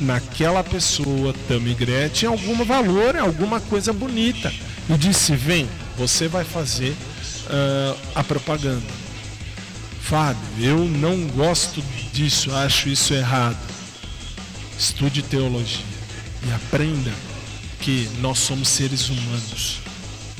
[0.00, 4.50] naquela pessoa, Tami Gretchen, algum valor, alguma coisa bonita.
[4.88, 5.68] E disse: vem,
[5.98, 8.86] você vai fazer uh, a propaganda.
[10.00, 13.58] Fábio, eu não gosto disso, acho isso errado.
[14.78, 15.97] Estude teologia
[16.46, 17.12] e aprenda
[17.80, 19.80] que nós somos seres humanos.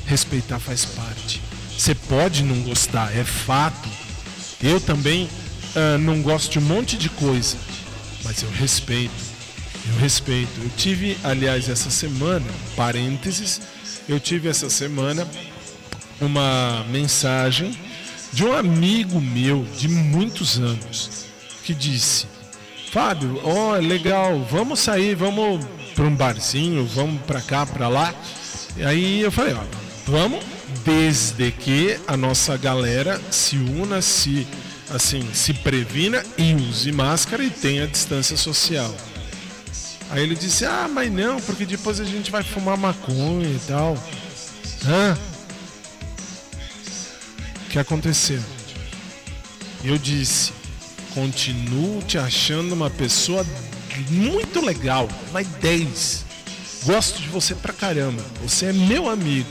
[0.06, 1.40] Respeitar faz parte.
[1.76, 3.88] Você pode não gostar, é fato.
[4.60, 7.56] Eu também uh, não gosto de um monte de coisa,
[8.24, 9.14] mas eu respeito.
[9.88, 10.50] Eu respeito.
[10.60, 13.60] Eu tive, aliás, essa semana, parênteses,
[14.08, 15.28] eu tive essa semana
[16.20, 17.76] uma mensagem
[18.32, 21.26] de um amigo meu de muitos anos
[21.64, 22.26] que disse:
[22.90, 25.64] Fábio, ó, oh, legal, vamos sair, vamos
[25.98, 28.14] para um barzinho, vamos para cá, para lá.
[28.76, 29.64] E aí eu falei: ó,
[30.06, 30.44] vamos,
[30.84, 34.46] desde que a nossa galera se una, se
[34.94, 38.94] assim, se previna e use máscara e tenha distância social.
[40.10, 43.98] Aí ele disse: Ah, mas não, porque depois a gente vai fumar maconha e tal.
[44.86, 45.18] Hã?
[47.66, 48.40] O que aconteceu?
[49.82, 50.52] Eu disse:
[51.12, 53.44] Continuo te achando uma pessoa
[54.10, 56.24] muito legal, mas 10.
[56.84, 58.24] Gosto de você pra caramba.
[58.42, 59.48] Você é meu amigo.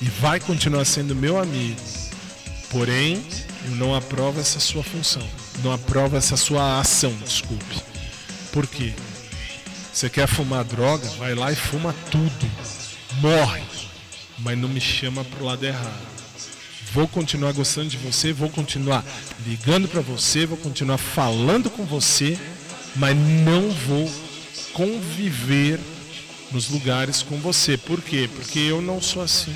[0.00, 1.80] E vai continuar sendo meu amigo.
[2.70, 3.24] Porém,
[3.64, 5.26] eu não aprovo essa sua função.
[5.62, 7.82] Não aprovo essa sua ação, desculpe.
[8.52, 8.92] Por quê?
[9.92, 11.08] Você quer fumar droga?
[11.18, 12.50] Vai lá e fuma tudo.
[13.20, 13.62] Morre.
[14.38, 16.16] Mas não me chama pro lado errado.
[16.92, 19.04] Vou continuar gostando de você, vou continuar
[19.46, 22.38] ligando para você, vou continuar falando com você,
[22.96, 24.10] mas não vou
[24.72, 25.78] conviver
[26.52, 27.76] nos lugares com você.
[27.76, 28.28] Por quê?
[28.34, 29.54] Porque eu não sou assim.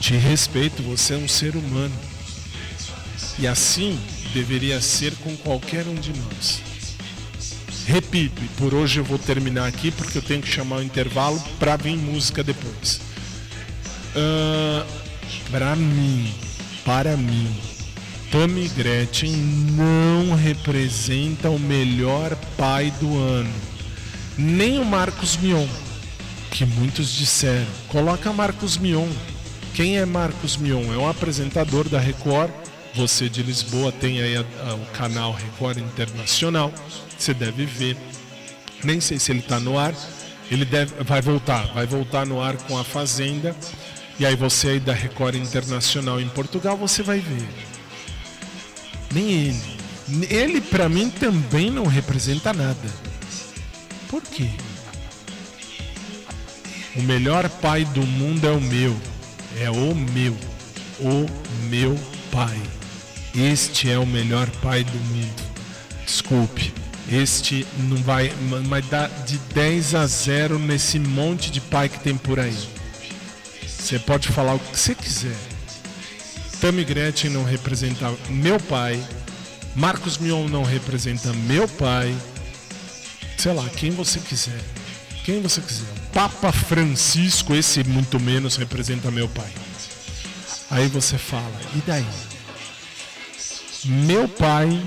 [0.00, 1.94] Te respeito, você é um ser humano.
[3.38, 3.98] E assim
[4.32, 6.60] deveria ser com qualquer um de nós.
[7.86, 11.42] Repito, e por hoje eu vou terminar aqui porque eu tenho que chamar o intervalo
[11.58, 13.00] para vir música depois.
[14.14, 14.86] Uh,
[15.50, 16.34] para mim,
[16.84, 17.50] para mim,
[18.30, 23.52] Tammy Gretchen não representa o melhor pai do ano.
[24.36, 25.66] Nem o Marcos Mion,
[26.50, 27.66] que muitos disseram.
[27.88, 29.08] Coloca Marcos Mion.
[29.74, 30.92] Quem é Marcos Mion?
[30.92, 32.50] É um apresentador da Record.
[32.94, 36.72] Você de Lisboa tem aí a, a, o canal Record Internacional
[37.18, 37.96] você deve ver.
[38.84, 39.94] Nem sei se ele está no ar.
[40.50, 43.54] Ele deve, vai voltar, vai voltar no ar com a Fazenda.
[44.18, 47.46] E aí você aí da Record Internacional em Portugal, você vai ver.
[49.18, 49.78] Nem ele.
[50.30, 52.88] Ele para mim também não representa nada.
[54.08, 54.48] Por quê?
[56.94, 58.96] O melhor pai do mundo é o meu.
[59.60, 60.36] É o meu.
[61.00, 61.26] O
[61.68, 61.98] meu
[62.30, 62.60] pai.
[63.34, 65.42] Este é o melhor pai do mundo.
[66.06, 66.72] Desculpe.
[67.10, 68.32] Este não vai,
[68.68, 72.56] vai dar de 10 a 0 nesse monte de pai que tem por aí.
[73.66, 75.57] Você pode falar o que você quiser.
[76.60, 79.02] Tammy Gretchen não representa meu pai.
[79.76, 82.16] Marcos Mion não representa meu pai.
[83.36, 84.60] Sei lá, quem você quiser.
[85.24, 85.86] Quem você quiser.
[86.12, 89.52] Papa Francisco, esse muito menos representa meu pai.
[90.70, 92.06] Aí você fala, e daí?
[93.84, 94.84] Meu pai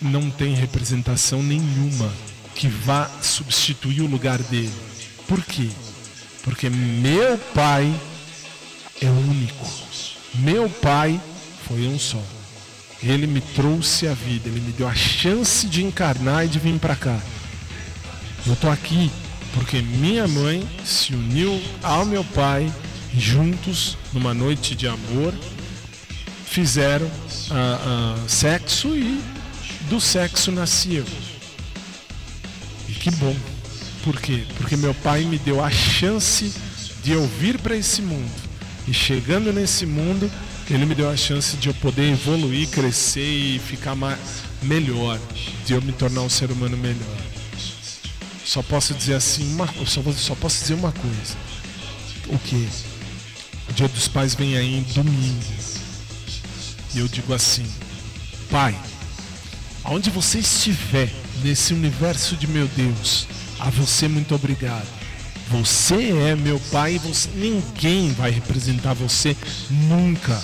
[0.00, 2.12] não tem representação nenhuma
[2.54, 4.72] que vá substituir o lugar dele.
[5.28, 5.70] Por quê?
[6.42, 7.94] Porque meu pai
[9.00, 9.85] é único.
[10.38, 11.20] Meu pai
[11.66, 12.22] foi um só.
[13.02, 16.78] Ele me trouxe a vida, ele me deu a chance de encarnar e de vir
[16.78, 17.18] para cá.
[18.46, 19.10] Eu tô aqui
[19.54, 22.72] porque minha mãe se uniu ao meu pai
[23.14, 25.32] e juntos, numa noite de amor,
[26.44, 27.10] fizeram uh,
[28.24, 29.20] uh, sexo e
[29.88, 31.06] do sexo nasci eu.
[32.88, 33.34] E que bom.
[34.04, 34.44] Por quê?
[34.56, 36.52] Porque meu pai me deu a chance
[37.02, 38.45] de eu vir para esse mundo.
[38.86, 40.30] E chegando nesse mundo,
[40.70, 44.18] ele me deu a chance de eu poder evoluir, crescer e ficar mais,
[44.62, 45.18] melhor,
[45.64, 47.16] de eu me tornar um ser humano melhor.
[48.44, 51.36] Só posso dizer assim, uma, só, só posso dizer uma coisa.
[52.28, 52.68] O que?
[53.68, 55.44] O Dia dos Pais vem aí domingo.
[56.94, 57.66] E eu digo assim,
[58.48, 58.78] pai,
[59.86, 61.08] Aonde você estiver
[61.44, 63.28] nesse universo de meu Deus,
[63.60, 64.88] a você muito obrigado.
[65.48, 69.36] Você é meu pai e você, ninguém vai representar você
[69.70, 70.42] nunca.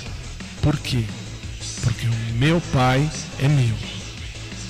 [0.61, 1.05] Por quê?
[1.83, 3.75] Porque o meu pai é meu.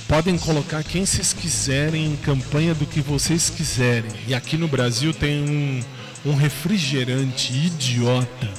[0.07, 4.11] Podem colocar quem vocês quiserem em campanha do que vocês quiserem.
[4.27, 8.49] E aqui no Brasil tem um, um refrigerante idiota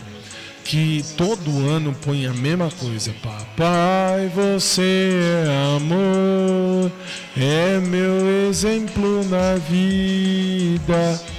[0.65, 3.15] que todo ano põe a mesma coisa.
[3.23, 6.91] Papai, você é amor,
[7.37, 11.34] é meu exemplo na vida.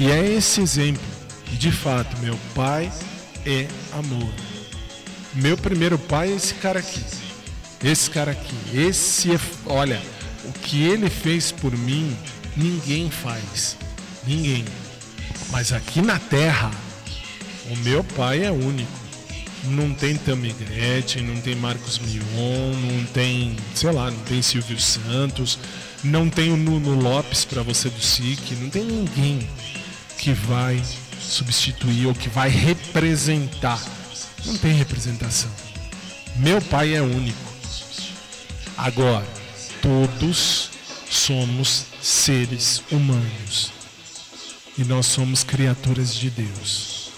[0.00, 1.02] E é esse exemplo.
[1.58, 2.90] De fato, meu pai
[3.44, 4.32] é amor.
[5.34, 7.04] Meu primeiro pai é esse cara aqui.
[7.84, 8.54] Esse cara aqui.
[8.72, 9.38] Esse é.
[9.66, 10.00] Olha,
[10.46, 12.16] o que ele fez por mim,
[12.56, 13.76] ninguém faz.
[14.26, 14.64] Ninguém.
[15.50, 16.70] Mas aqui na terra,
[17.70, 18.90] o meu pai é único.
[19.64, 24.80] Não tem Tammy Gretchen, não tem Marcos Mion, não tem, sei lá, não tem Silvio
[24.80, 25.58] Santos,
[26.02, 29.46] não tem o Nuno Lopes para você do SIC, não tem ninguém
[30.20, 30.82] que vai
[31.18, 33.82] substituir ou que vai representar.
[34.44, 35.50] Não tem representação.
[36.36, 37.50] Meu pai é único.
[38.76, 39.26] Agora,
[39.80, 40.70] todos
[41.10, 43.72] somos seres humanos
[44.76, 47.10] e nós somos criaturas de Deus.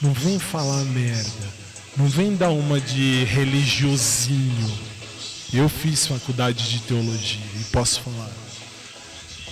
[0.00, 1.62] Não vem falar merda.
[1.98, 4.78] Não vem dar uma de religiosinho.
[5.52, 8.32] Eu fiz faculdade de teologia e posso falar.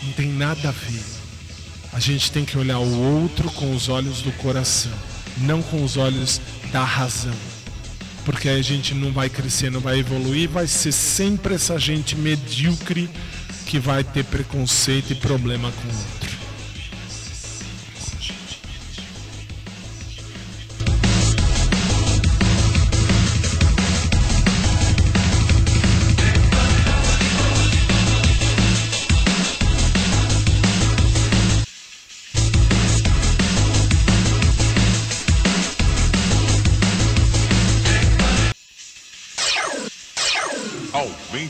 [0.02, 1.19] Não tem nada a ver.
[1.92, 4.92] A gente tem que olhar o outro com os olhos do coração,
[5.38, 6.40] não com os olhos
[6.72, 7.34] da razão.
[8.24, 12.14] Porque aí a gente não vai crescer, não vai evoluir, vai ser sempre essa gente
[12.14, 13.10] medíocre
[13.66, 16.19] que vai ter preconceito e problema com o outro.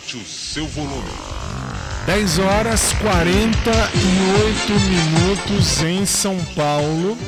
[0.01, 1.11] Aumente o seu volume.
[2.07, 7.19] 10 horas 48 minutos em São Paulo,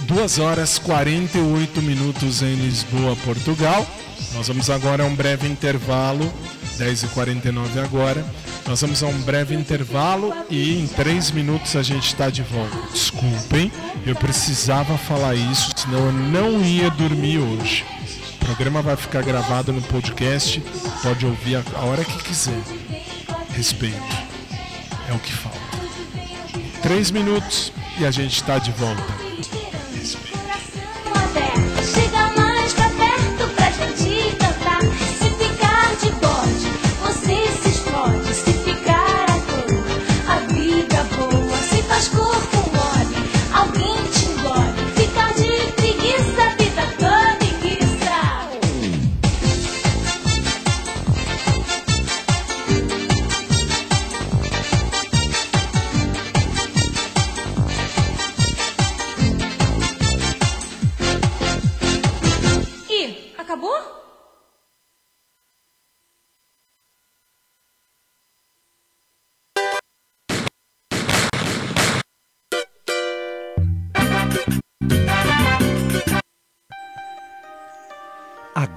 [0.00, 3.86] 2 horas 48 minutos em Lisboa, Portugal.
[4.34, 6.32] Nós vamos agora a um breve intervalo,
[6.78, 8.24] 10h49 agora.
[8.66, 12.76] Nós vamos a um breve intervalo e em 3 minutos a gente está de volta.
[12.92, 13.72] Desculpem,
[14.06, 17.84] eu precisava falar isso, senão eu não ia dormir hoje.
[18.42, 20.60] O programa vai ficar gravado no podcast,
[21.02, 22.60] pode ouvir a hora que quiser.
[23.54, 23.96] Respeito.
[25.08, 25.58] É o que falta.
[26.82, 29.31] Três minutos e a gente está de volta.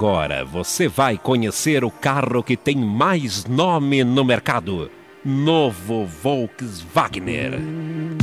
[0.06, 4.92] Agora você vai conhecer o carro que tem mais nome no mercado:
[5.26, 8.14] Novo Volkswagen.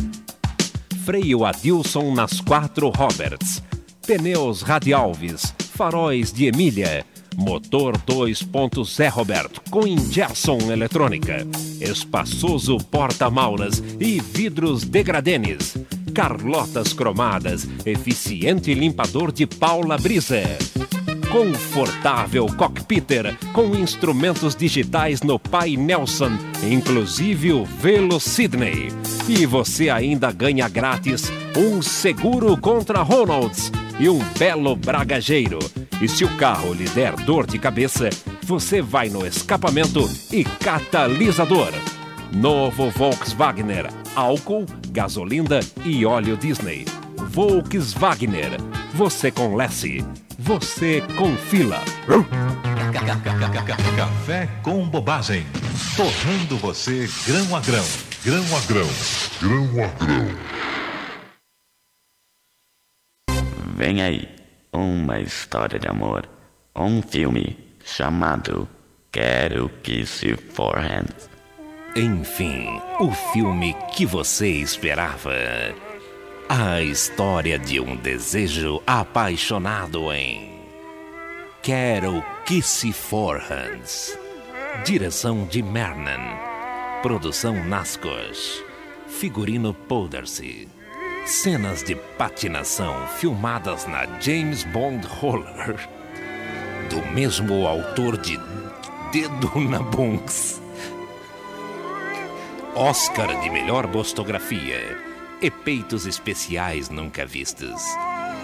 [1.04, 3.60] Freio Adilson nas quatro Roberts.
[4.06, 5.52] Pneus Radialves.
[5.74, 7.04] Faróis de Emília.
[7.36, 11.44] Motor 2.0 Roberto com injeção eletrônica.
[11.80, 15.76] Espaçoso porta-malas e vidros degradenes.
[16.14, 17.66] Carlotas cromadas.
[17.84, 20.42] Eficiente limpador de Paula Brisa.
[21.32, 28.88] Confortável cockpiter com instrumentos digitais no pai Nelson, inclusive o Velo Sydney.
[29.26, 35.58] E você ainda ganha grátis um seguro contra Ronalds e um belo bragageiro.
[36.02, 38.10] E se o carro lhe der dor de cabeça,
[38.42, 41.72] você vai no escapamento e catalisador.
[42.30, 43.68] Novo Volkswagen,
[44.14, 46.84] álcool, gasolina e óleo Disney.
[47.30, 48.32] Volkswagen,
[48.92, 50.04] você com Lessie,
[50.42, 51.80] você com fila.
[53.96, 55.46] Café com bobagem.
[55.96, 57.84] Torrando você grão a grão.
[58.24, 58.88] Grão a grão.
[59.40, 60.52] Grão a grão.
[63.76, 64.28] Vem aí,
[64.72, 66.28] uma história de amor,
[66.74, 68.68] um filme chamado
[69.12, 71.04] Quero que se forrem.
[71.94, 75.32] Enfim, o filme que você esperava.
[76.54, 80.52] A história de um desejo apaixonado em
[81.62, 84.18] Quero que se for Hans.
[84.84, 86.20] Direção de Mernan.
[87.00, 88.62] Produção Nascos.
[89.08, 90.68] Figurino Powdersy.
[91.24, 95.88] Cenas de patinação filmadas na James Bond Roller.
[96.90, 98.38] Do mesmo autor de
[99.10, 100.60] Dedo na Bunks.
[102.74, 105.11] Oscar de melhor bostografia.
[105.42, 107.82] Efeitos especiais nunca vistos.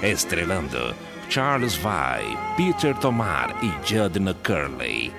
[0.03, 0.97] Estrelando
[1.31, 2.25] Charles Vai,
[2.57, 5.13] Peter Tomar e Judna Curley.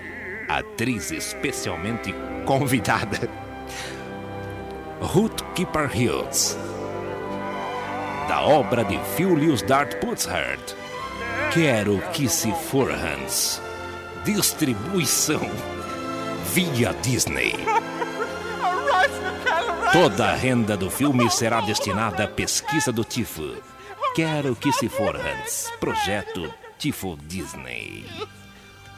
[0.49, 2.13] Atriz especialmente
[2.45, 3.29] convidada.
[4.99, 6.57] Ruth Keeper Hills.
[8.27, 10.75] Da obra de Julius Dart Putzhart.
[11.53, 13.61] Quero que se for Hans.
[14.25, 15.49] Distribuição
[16.53, 17.53] via Disney.
[19.91, 23.55] Toda a renda do filme será destinada à pesquisa do tifo.
[24.13, 25.71] Quero que se for Hans.
[25.79, 28.05] Projeto Tifo Disney.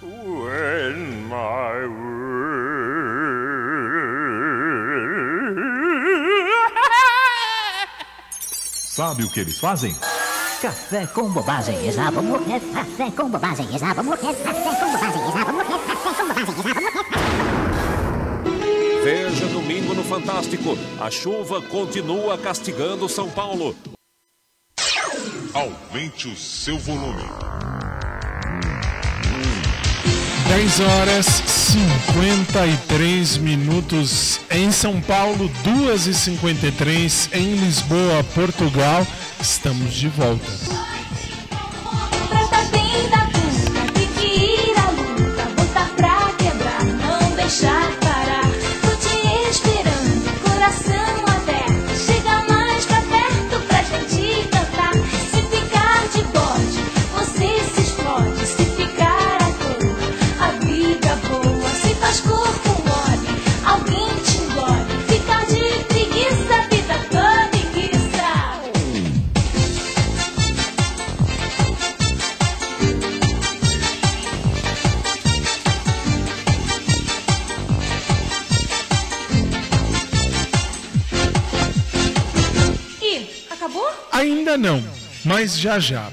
[0.02, 1.88] When my
[8.92, 9.96] Sabe o que eles fazem?
[10.62, 11.76] Café com bobagem,
[12.14, 12.60] vou morrer.
[12.74, 14.36] Café com bobagem, vou morrer.
[14.36, 15.80] Café com bobagem, vou morrer.
[15.88, 16.81] Café com bobagem,
[19.32, 20.78] Veja domingo no Fantástico.
[21.00, 23.74] A chuva continua castigando São Paulo.
[25.54, 27.24] Aumente o seu volume.
[30.50, 39.08] 10 horas 53 minutos em São Paulo, 2 e 53 em Lisboa, Portugal.
[39.40, 40.52] Estamos de volta.
[47.62, 48.01] Trata
[84.22, 84.84] Ainda não,
[85.26, 86.12] mas já já.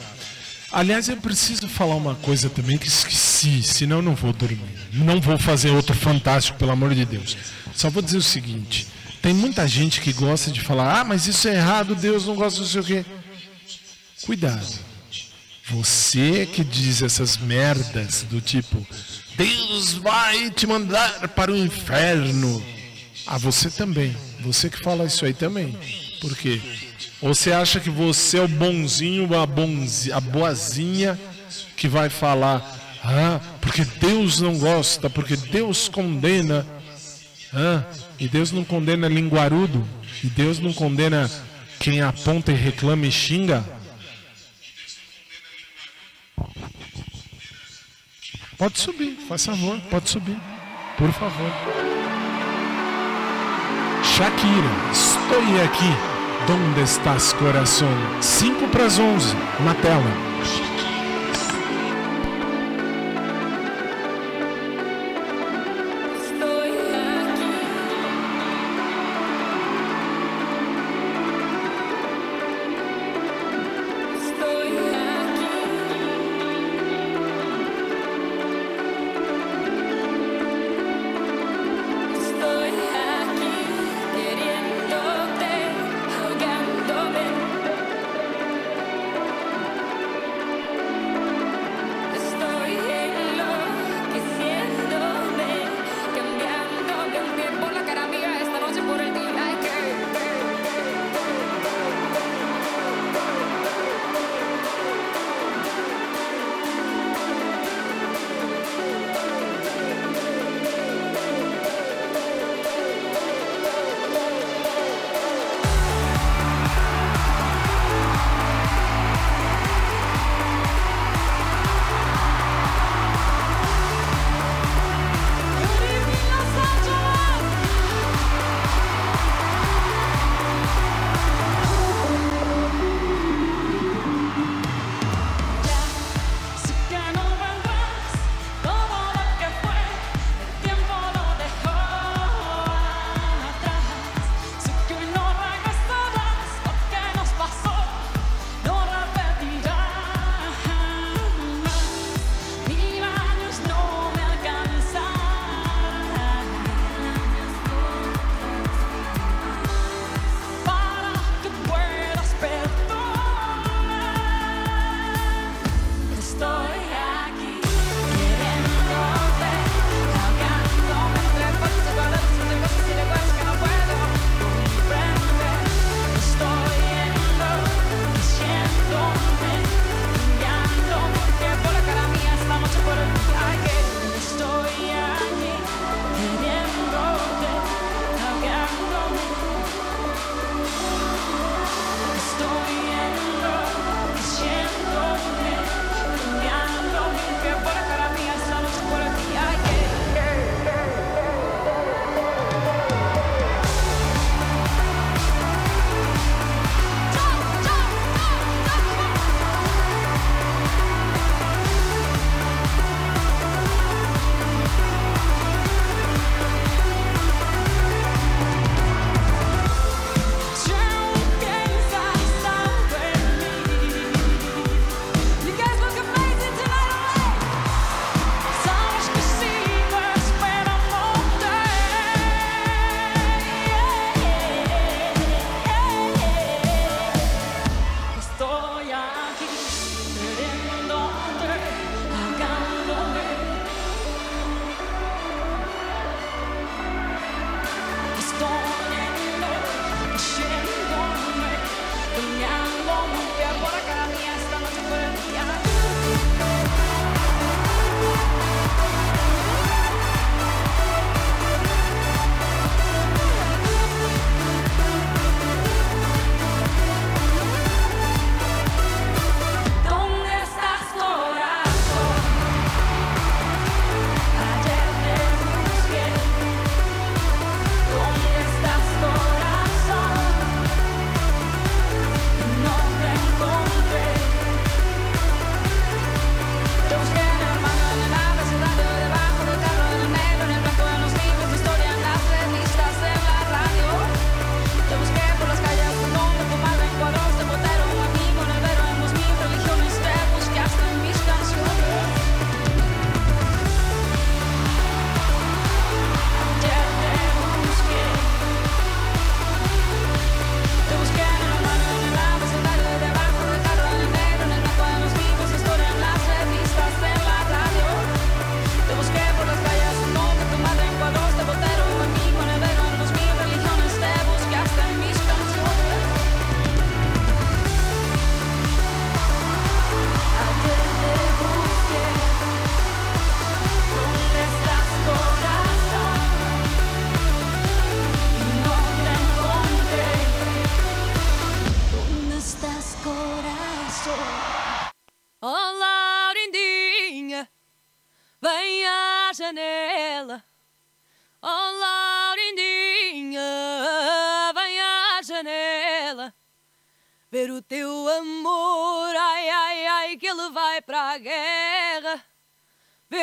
[0.72, 4.78] Aliás, eu preciso falar uma coisa também que esqueci, senão não vou dormir.
[4.94, 7.36] Não vou fazer outro fantástico, pelo amor de Deus.
[7.74, 8.86] Só vou dizer o seguinte:
[9.20, 12.60] tem muita gente que gosta de falar, ah, mas isso é errado, Deus não gosta,
[12.60, 13.04] não sei o quê.
[14.24, 14.66] Cuidado.
[15.66, 18.86] Você que diz essas merdas do tipo,
[19.36, 22.64] Deus vai te mandar para o inferno.
[23.26, 24.16] Ah, você também.
[24.40, 25.76] Você que fala isso aí também.
[26.22, 26.58] Por quê?
[27.20, 31.18] Você acha que você é o bonzinho, a, bonzi, a boazinha
[31.76, 36.64] que vai falar, ah, porque Deus não gosta, porque Deus condena.
[37.52, 37.82] Ah,
[38.20, 39.86] e Deus não condena linguarudo?
[40.22, 41.30] E Deus não condena
[41.80, 43.64] quem aponta e reclama e xinga?
[48.56, 50.36] Pode subir, faz favor, pode subir.
[50.96, 51.52] Por favor.
[54.02, 56.17] Shakira, estou aqui.
[56.46, 57.88] Donde estás, coração?
[58.20, 60.27] 5 para as 11, na tela.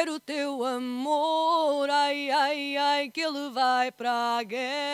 [0.09, 1.89] o teu amor.
[1.89, 4.84] Ai, ai, ai, que ele vai pra guerra.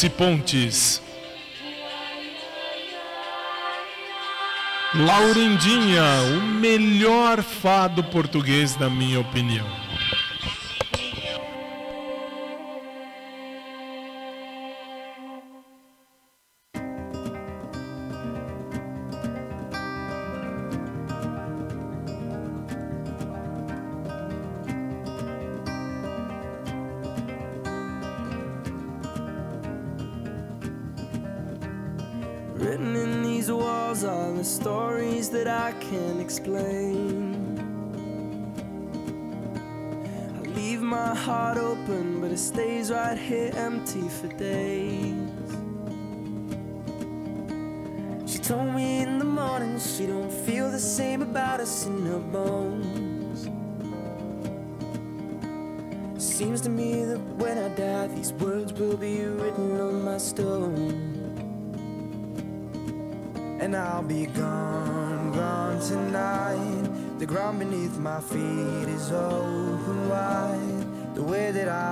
[0.00, 1.02] Joyce Pontes.
[4.94, 6.02] Laurindinha,
[6.38, 9.79] o melhor fado português, na minha opinião.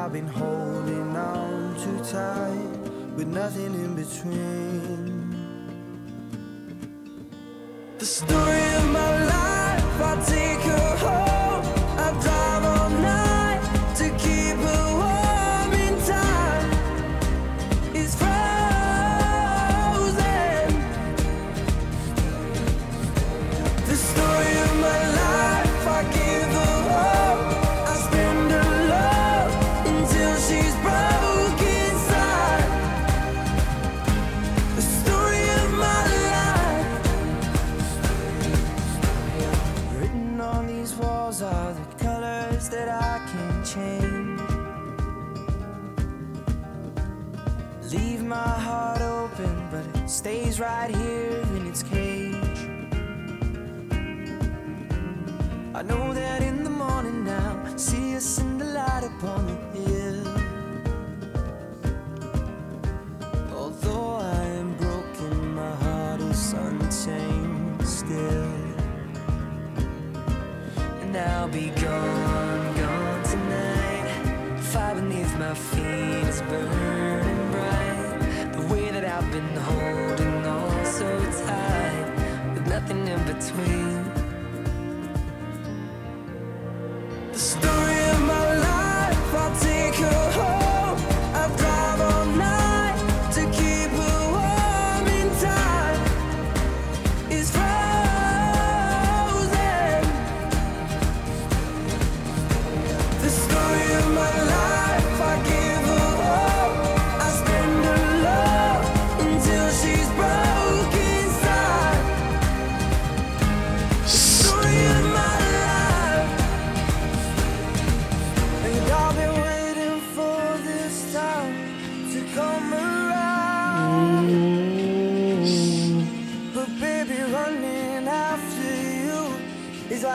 [0.09, 5.37] I've been holding on too tight with nothing in between.
[7.99, 8.68] The story.
[50.29, 52.61] Stays right here in its cage.
[55.75, 59.58] I know that in the morning now, see us in the light upon the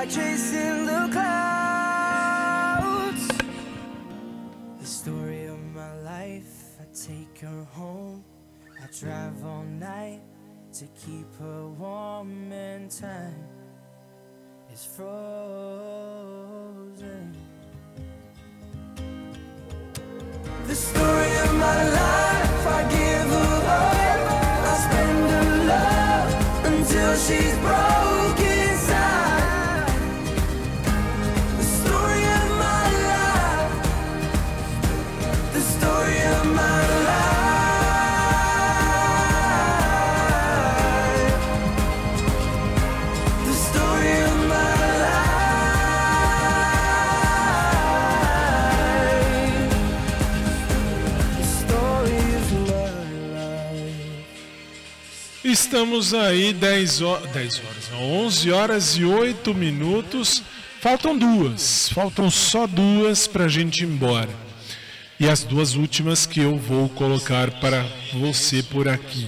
[0.04, 2.04] like chasing the clouds.
[4.80, 8.26] The story of my life, I take her home.
[8.82, 10.22] I drive all night
[10.74, 13.48] to keep her warm and time
[14.74, 15.33] is frozen.
[55.74, 60.44] Estamos aí 10 horas, 10 horas, não, 11 horas e 8 minutos.
[60.80, 64.30] Faltam duas, faltam só duas para a gente ir embora.
[65.20, 67.84] E as duas últimas que eu vou colocar para
[68.14, 69.28] você por aqui.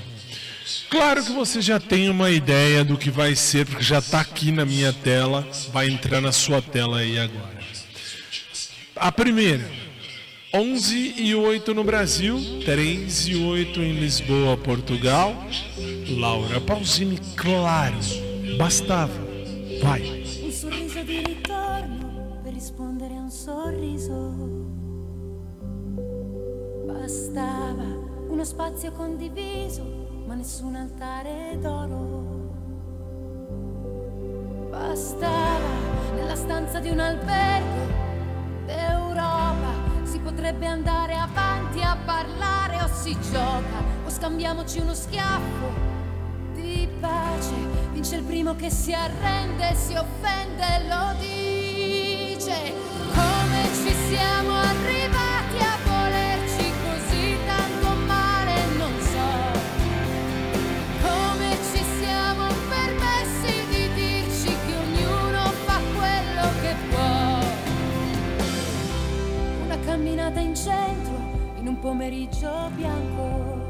[0.88, 4.52] Claro que você já tem uma ideia do que vai ser, porque já está aqui
[4.52, 7.57] na minha tela, vai entrar na sua tela aí agora.
[8.95, 9.68] A primeira,
[10.57, 12.80] 11 e 8 no Brasil, 3
[13.27, 15.34] e 8 em Lisboa, Portugal.
[16.18, 17.98] Laura Pausini, claro,
[18.56, 19.11] bastava.
[19.82, 20.23] Vai.
[20.41, 24.34] Un sorriso di ritorno per rispondere a un sorriso.
[26.86, 27.84] Bastava
[28.30, 29.84] uno spazio condiviso,
[30.26, 32.53] ma nessun altare d'oro.
[34.69, 37.88] Bastava nella stanza di un albergo
[38.65, 39.85] d'Europa.
[40.26, 45.72] Potrebbe andare avanti a parlare o si gioca o scambiamoci uno schiaffo
[46.56, 47.53] di pace.
[47.91, 52.73] Vince il primo che si arrende, si offende, lo dice.
[53.14, 55.24] Come ci siamo arrivati
[70.26, 71.14] camminata in centro,
[71.57, 73.64] in un pomeriggio bianco.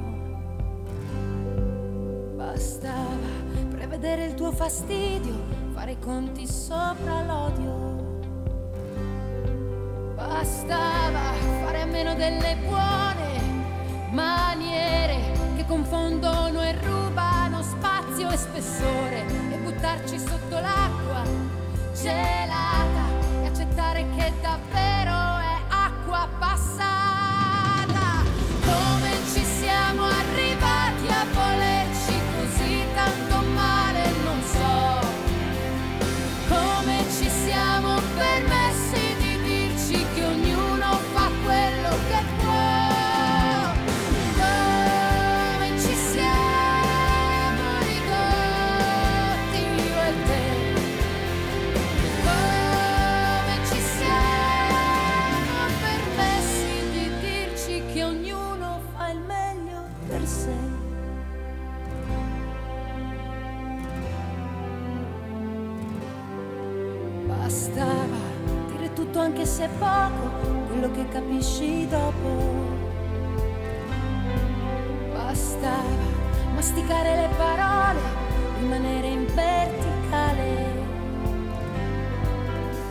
[2.36, 3.28] Bastava
[3.72, 5.34] prevedere il tuo fastidio,
[5.74, 8.24] fare conti sopra l'odio.
[10.16, 11.34] Bastava
[11.64, 13.42] fare a meno delle buone
[14.12, 21.24] maniere che confondono e rubano spazio e spessore e buttarci sotto l'acqua
[21.94, 23.04] gelata
[23.42, 25.15] e accettare che davvero
[26.16, 27.15] è acqua
[71.16, 72.28] capisci dopo.
[75.14, 76.14] Bastava
[76.54, 78.00] masticare le parole,
[78.60, 80.84] rimanere in verticale.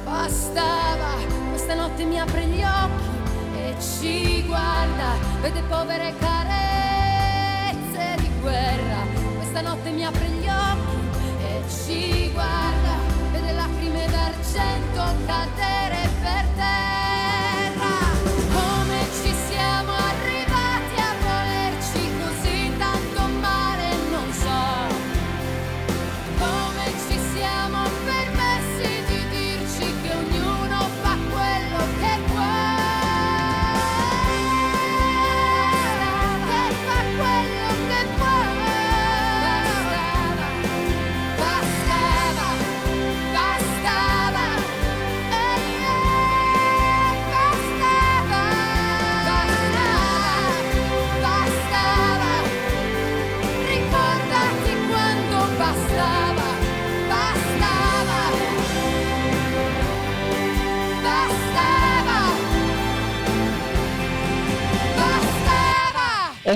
[0.04, 1.12] Bastava,
[1.50, 6.43] questa notte mi apre gli occhi e ci guarda, vede povere carezze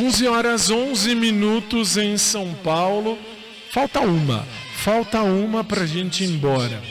[0.09, 3.19] 11 horas 11 minutos em São Paulo.
[3.71, 4.43] Falta uma.
[4.77, 6.83] Falta uma pra gente ir embora.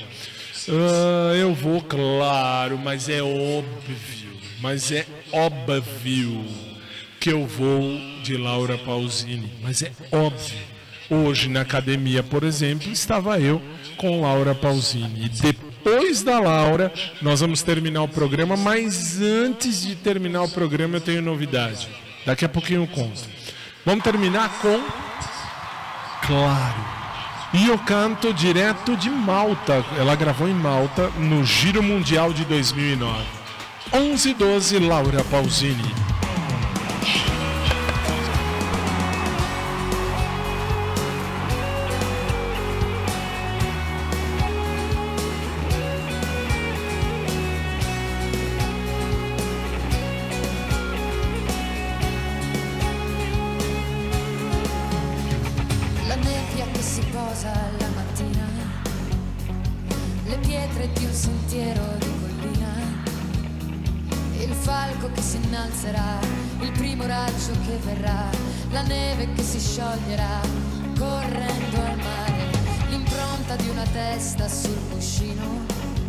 [0.70, 4.38] Ah, eu vou, claro, mas é óbvio.
[4.62, 6.46] Mas é óbvio
[7.20, 9.52] que eu vou de Laura Pausini.
[9.64, 10.60] Mas é óbvio.
[11.10, 13.60] Hoje na academia, por exemplo, estava eu
[13.98, 15.28] com Laura Pausini.
[15.28, 18.56] Depois da Laura, nós vamos terminar o programa.
[18.56, 21.90] Mas antes de terminar o programa, eu tenho novidade.
[22.28, 23.22] Daqui a pouquinho eu conto.
[23.86, 24.84] Vamos terminar com.
[26.28, 26.86] Claro.
[27.54, 29.86] E eu canto direto de Malta.
[29.98, 33.24] Ela gravou em Malta no Giro Mundial de 2009.
[33.94, 35.96] 11 e 12, Laura Pausini.
[56.58, 58.48] La nebbia che si posa la mattina,
[60.26, 62.74] le pietre di un sentiero di collina,
[64.40, 66.18] il falco che si innalzerà,
[66.62, 68.28] il primo raggio che verrà,
[68.72, 70.40] la neve che si scioglierà,
[70.98, 72.50] correndo al mare,
[72.90, 75.64] l'impronta di una testa sul cuscino,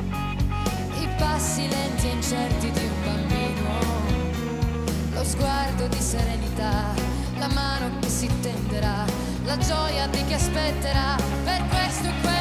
[0.09, 3.69] i passi lenti e incerti di un bambino,
[5.13, 6.95] lo sguardo di serenità,
[7.37, 12.38] la mano che si tenderà, la gioia di chi aspetterà, per questo è quello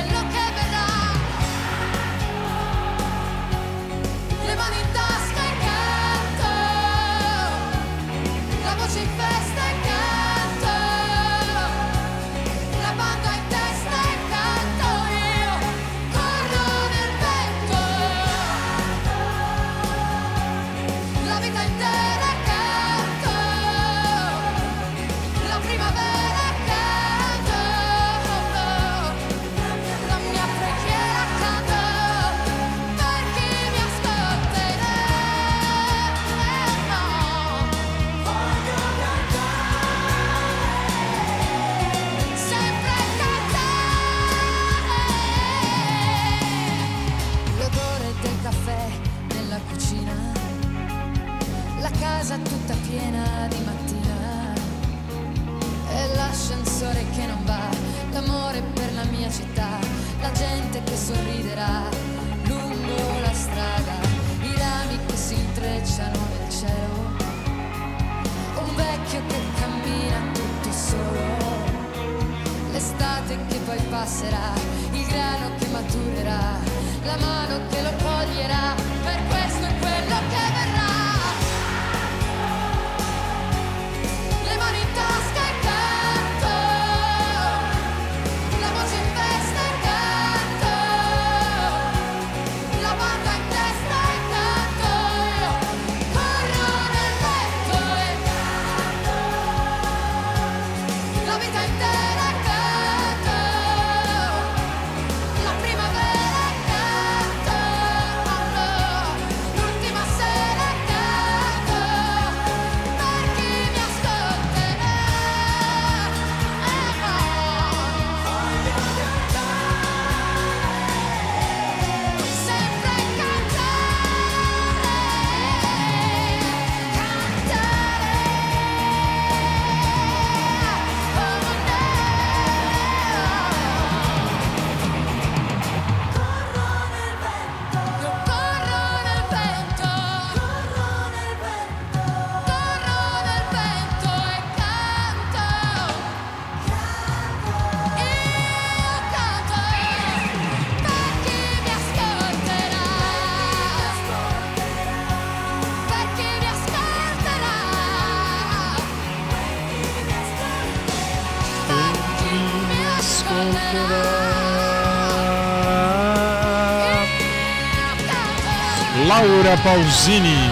[169.64, 170.52] Pausini.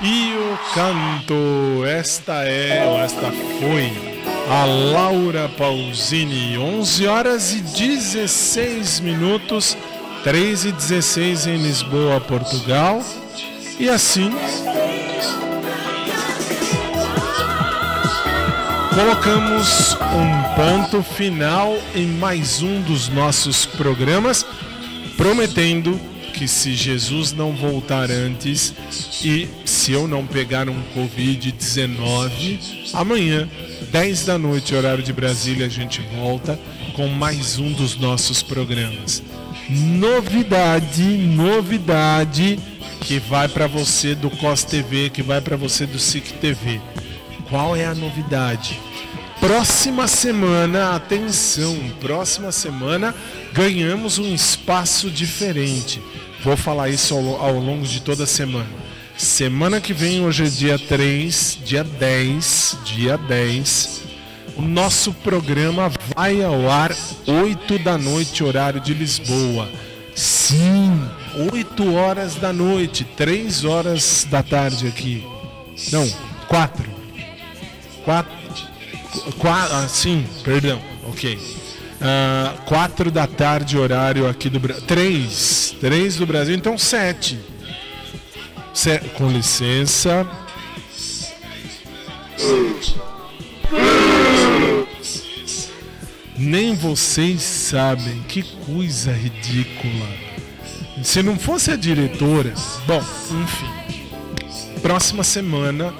[0.00, 3.92] E o canto, esta é, esta foi,
[4.50, 9.76] a Laura Pausini, 11 horas e 16 minutos,
[10.24, 13.00] 3 e 16 em Lisboa, Portugal.
[13.78, 14.32] E assim,
[18.94, 24.44] colocamos um ponto final em mais um dos nossos programas,
[25.32, 25.98] prometendo
[26.34, 28.74] que se Jesus não voltar antes
[29.24, 33.48] e se eu não pegar um Covid-19, amanhã,
[33.90, 36.60] 10 da noite, horário de Brasília, a gente volta
[36.92, 39.22] com mais um dos nossos programas.
[39.70, 42.58] Novidade, novidade
[43.00, 46.78] que vai para você do COS TV, que vai para você do SIC TV.
[47.48, 48.78] Qual é a novidade?
[49.42, 53.12] Próxima semana, atenção, próxima semana
[53.52, 56.00] ganhamos um espaço diferente.
[56.44, 58.70] Vou falar isso ao, ao longo de toda a semana.
[59.18, 64.02] Semana que vem, hoje é dia 3, dia 10, dia 10.
[64.56, 66.94] O nosso programa vai ao ar
[67.26, 69.68] 8 da noite, horário de Lisboa.
[70.14, 71.04] Sim,
[71.52, 75.26] 8 horas da noite, 3 horas da tarde aqui.
[75.90, 76.08] Não,
[76.46, 76.88] 4.
[78.04, 78.41] 4.
[79.38, 81.38] Qua- ah, sim, perdão, ok.
[82.00, 84.82] Ah, quatro da tarde, horário aqui do Brasil.
[84.86, 85.74] Três.
[85.80, 87.38] Três do Brasil, então sete.
[88.74, 90.26] Se- Com licença.
[96.36, 100.08] Nem vocês sabem que coisa ridícula.
[101.02, 102.52] Se não fosse a diretora,
[102.86, 103.02] bom,
[103.42, 104.80] enfim.
[104.80, 105.92] Próxima semana,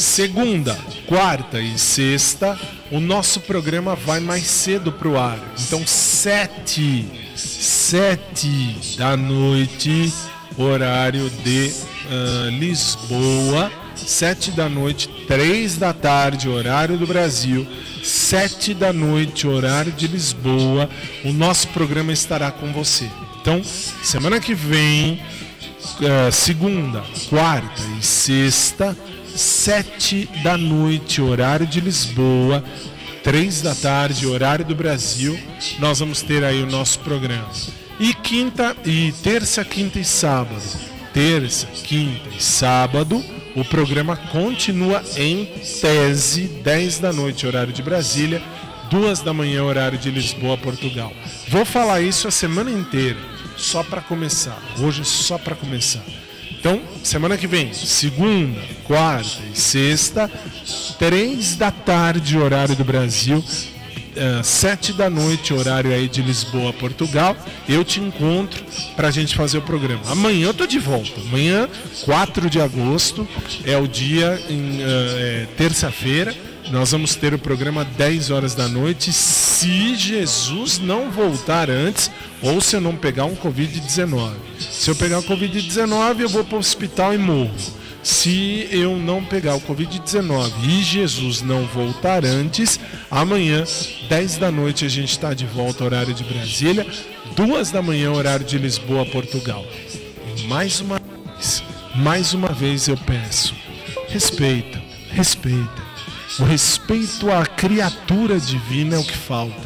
[0.00, 2.58] segunda, quarta e sexta,
[2.90, 5.38] o nosso programa vai mais cedo pro ar.
[5.66, 7.04] Então, sete,
[7.36, 10.12] sete da noite,
[10.56, 11.70] horário de
[12.10, 13.70] ah, Lisboa.
[13.94, 17.66] Sete da noite, três da tarde, horário do Brasil.
[18.02, 20.88] Sete da noite, horário de Lisboa.
[21.22, 23.10] O nosso programa estará com você.
[23.40, 23.62] Então,
[24.02, 25.22] semana que vem,
[26.00, 28.96] eh, segunda, quarta e sexta,
[29.40, 32.62] sete da noite, horário de Lisboa,
[33.24, 35.38] três da tarde, horário do Brasil,
[35.78, 37.48] nós vamos ter aí o nosso programa.
[37.98, 40.62] E quinta e terça, quinta e sábado.
[41.14, 43.24] Terça, quinta e sábado,
[43.56, 45.46] o programa continua em
[45.80, 48.42] tese, 10 da noite, horário de Brasília,
[48.90, 51.12] duas da manhã, horário de Lisboa, Portugal.
[51.48, 53.18] Vou falar isso a semana inteira,
[53.56, 54.60] só para começar.
[54.78, 56.04] Hoje só para começar.
[56.60, 60.30] Então, semana que vem, segunda, quarta e sexta,
[60.98, 63.42] três da tarde, horário do Brasil,
[64.14, 67.34] eh, sete da noite, horário aí de Lisboa, Portugal.
[67.66, 68.62] Eu te encontro
[68.94, 70.02] para a gente fazer o programa.
[70.10, 71.18] Amanhã eu tô de volta.
[71.22, 71.66] Amanhã,
[72.04, 73.26] 4 de agosto,
[73.64, 76.34] é o dia, é terça-feira.
[76.70, 82.08] Nós vamos ter o programa 10 horas da noite, se Jesus não voltar antes
[82.40, 84.30] ou se eu não pegar um Covid-19.
[84.60, 87.52] Se eu pegar o Covid-19, eu vou para o hospital e morro.
[88.04, 92.78] Se eu não pegar o Covid-19 e Jesus não voltar antes,
[93.10, 93.64] amanhã,
[94.08, 96.86] 10 da noite, a gente está de volta, horário de Brasília,
[97.34, 99.66] 2 da manhã, horário de Lisboa, Portugal.
[100.36, 101.64] E mais uma vez,
[101.96, 103.54] mais uma vez eu peço,
[104.08, 104.80] respeita,
[105.10, 105.89] respeita.
[106.38, 109.60] O respeito à criatura divina é o que falta.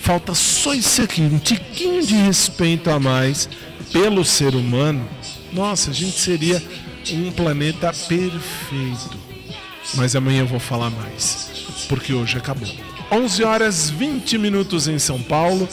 [0.00, 3.48] Falta só isso aqui, um tiquinho de respeito a mais
[3.92, 5.08] pelo ser humano.
[5.52, 6.62] Nossa, a gente seria
[7.10, 9.18] um planeta perfeito.
[9.94, 11.50] Mas amanhã eu vou falar mais,
[11.88, 12.68] porque hoje acabou.
[13.10, 15.68] 11 horas 20 minutos em São Paulo,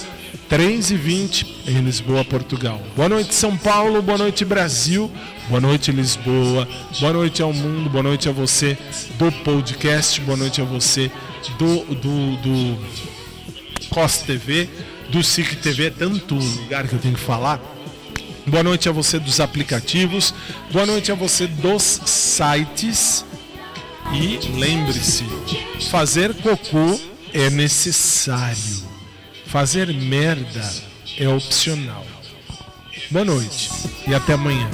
[0.51, 2.81] 3 e 20 em Lisboa, Portugal.
[2.93, 4.01] Boa noite, São Paulo.
[4.01, 5.09] Boa noite, Brasil.
[5.47, 6.67] Boa noite, Lisboa.
[6.99, 7.89] Boa noite ao mundo.
[7.89, 8.77] Boa noite a você
[9.17, 10.19] do podcast.
[10.19, 11.09] Boa noite a você
[11.57, 12.77] do, do, do
[13.91, 14.67] COS TV,
[15.07, 15.85] do SIC TV.
[15.85, 17.57] É tanto lugar que eu tenho que falar.
[18.45, 20.33] Boa noite a você dos aplicativos.
[20.69, 23.23] Boa noite a você dos sites.
[24.11, 25.23] E lembre-se,
[25.89, 26.99] fazer cocô
[27.33, 28.90] é necessário.
[29.51, 30.63] Fazer merda
[31.17, 32.05] é opcional.
[33.11, 33.69] Boa noite
[34.07, 34.69] e até amanhã.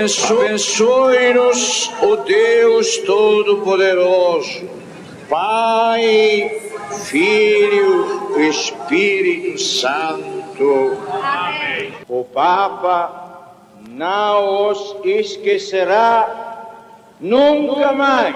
[0.00, 4.66] Abençoe-nos, o Deus Todo-Poderoso,
[5.28, 6.50] Pai,
[7.04, 10.96] Filho, Espírito Santo.
[11.22, 11.92] Amém.
[12.08, 13.52] O Papa
[13.90, 16.64] não os esquecerá
[17.20, 18.34] nunca mais.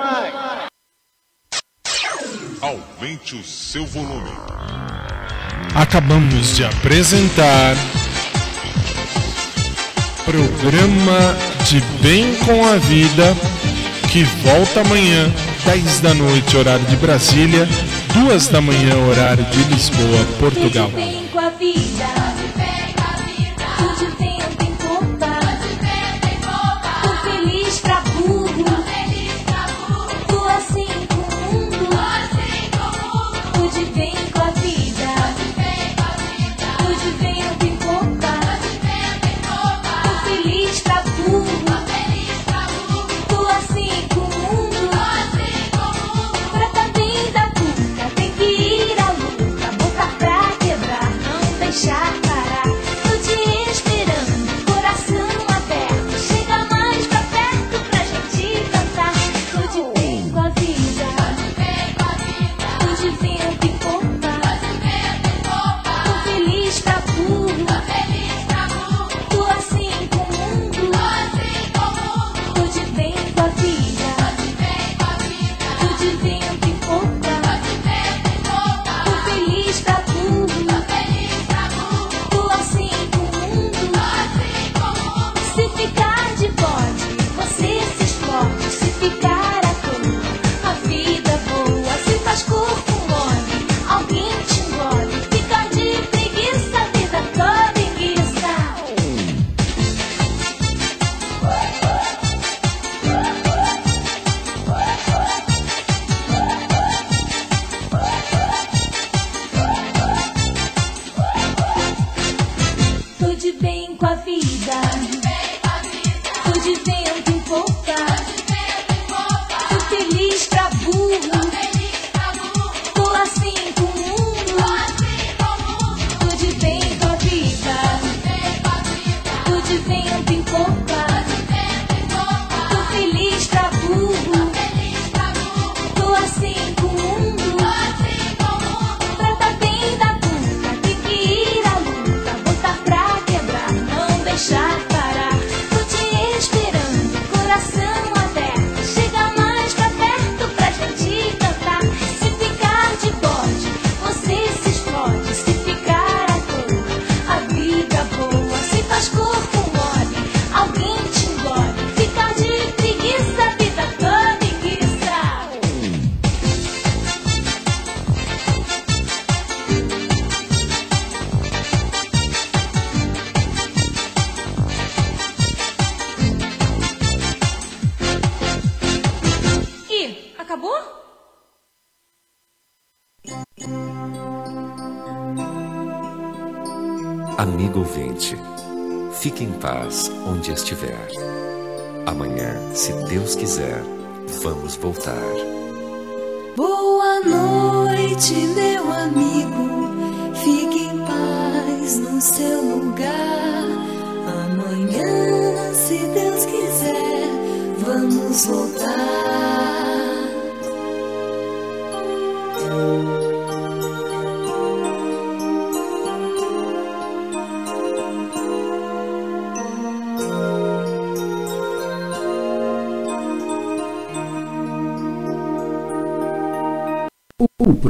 [2.60, 4.36] Aumente o seu volume.
[5.74, 7.74] Acabamos de apresentar.
[10.26, 13.34] Programa de Bem com a Vida,
[14.12, 15.32] que volta amanhã,
[15.64, 17.66] 10 da noite, horário de Brasília,
[18.12, 20.90] 2 da manhã, horário de Lisboa, Portugal.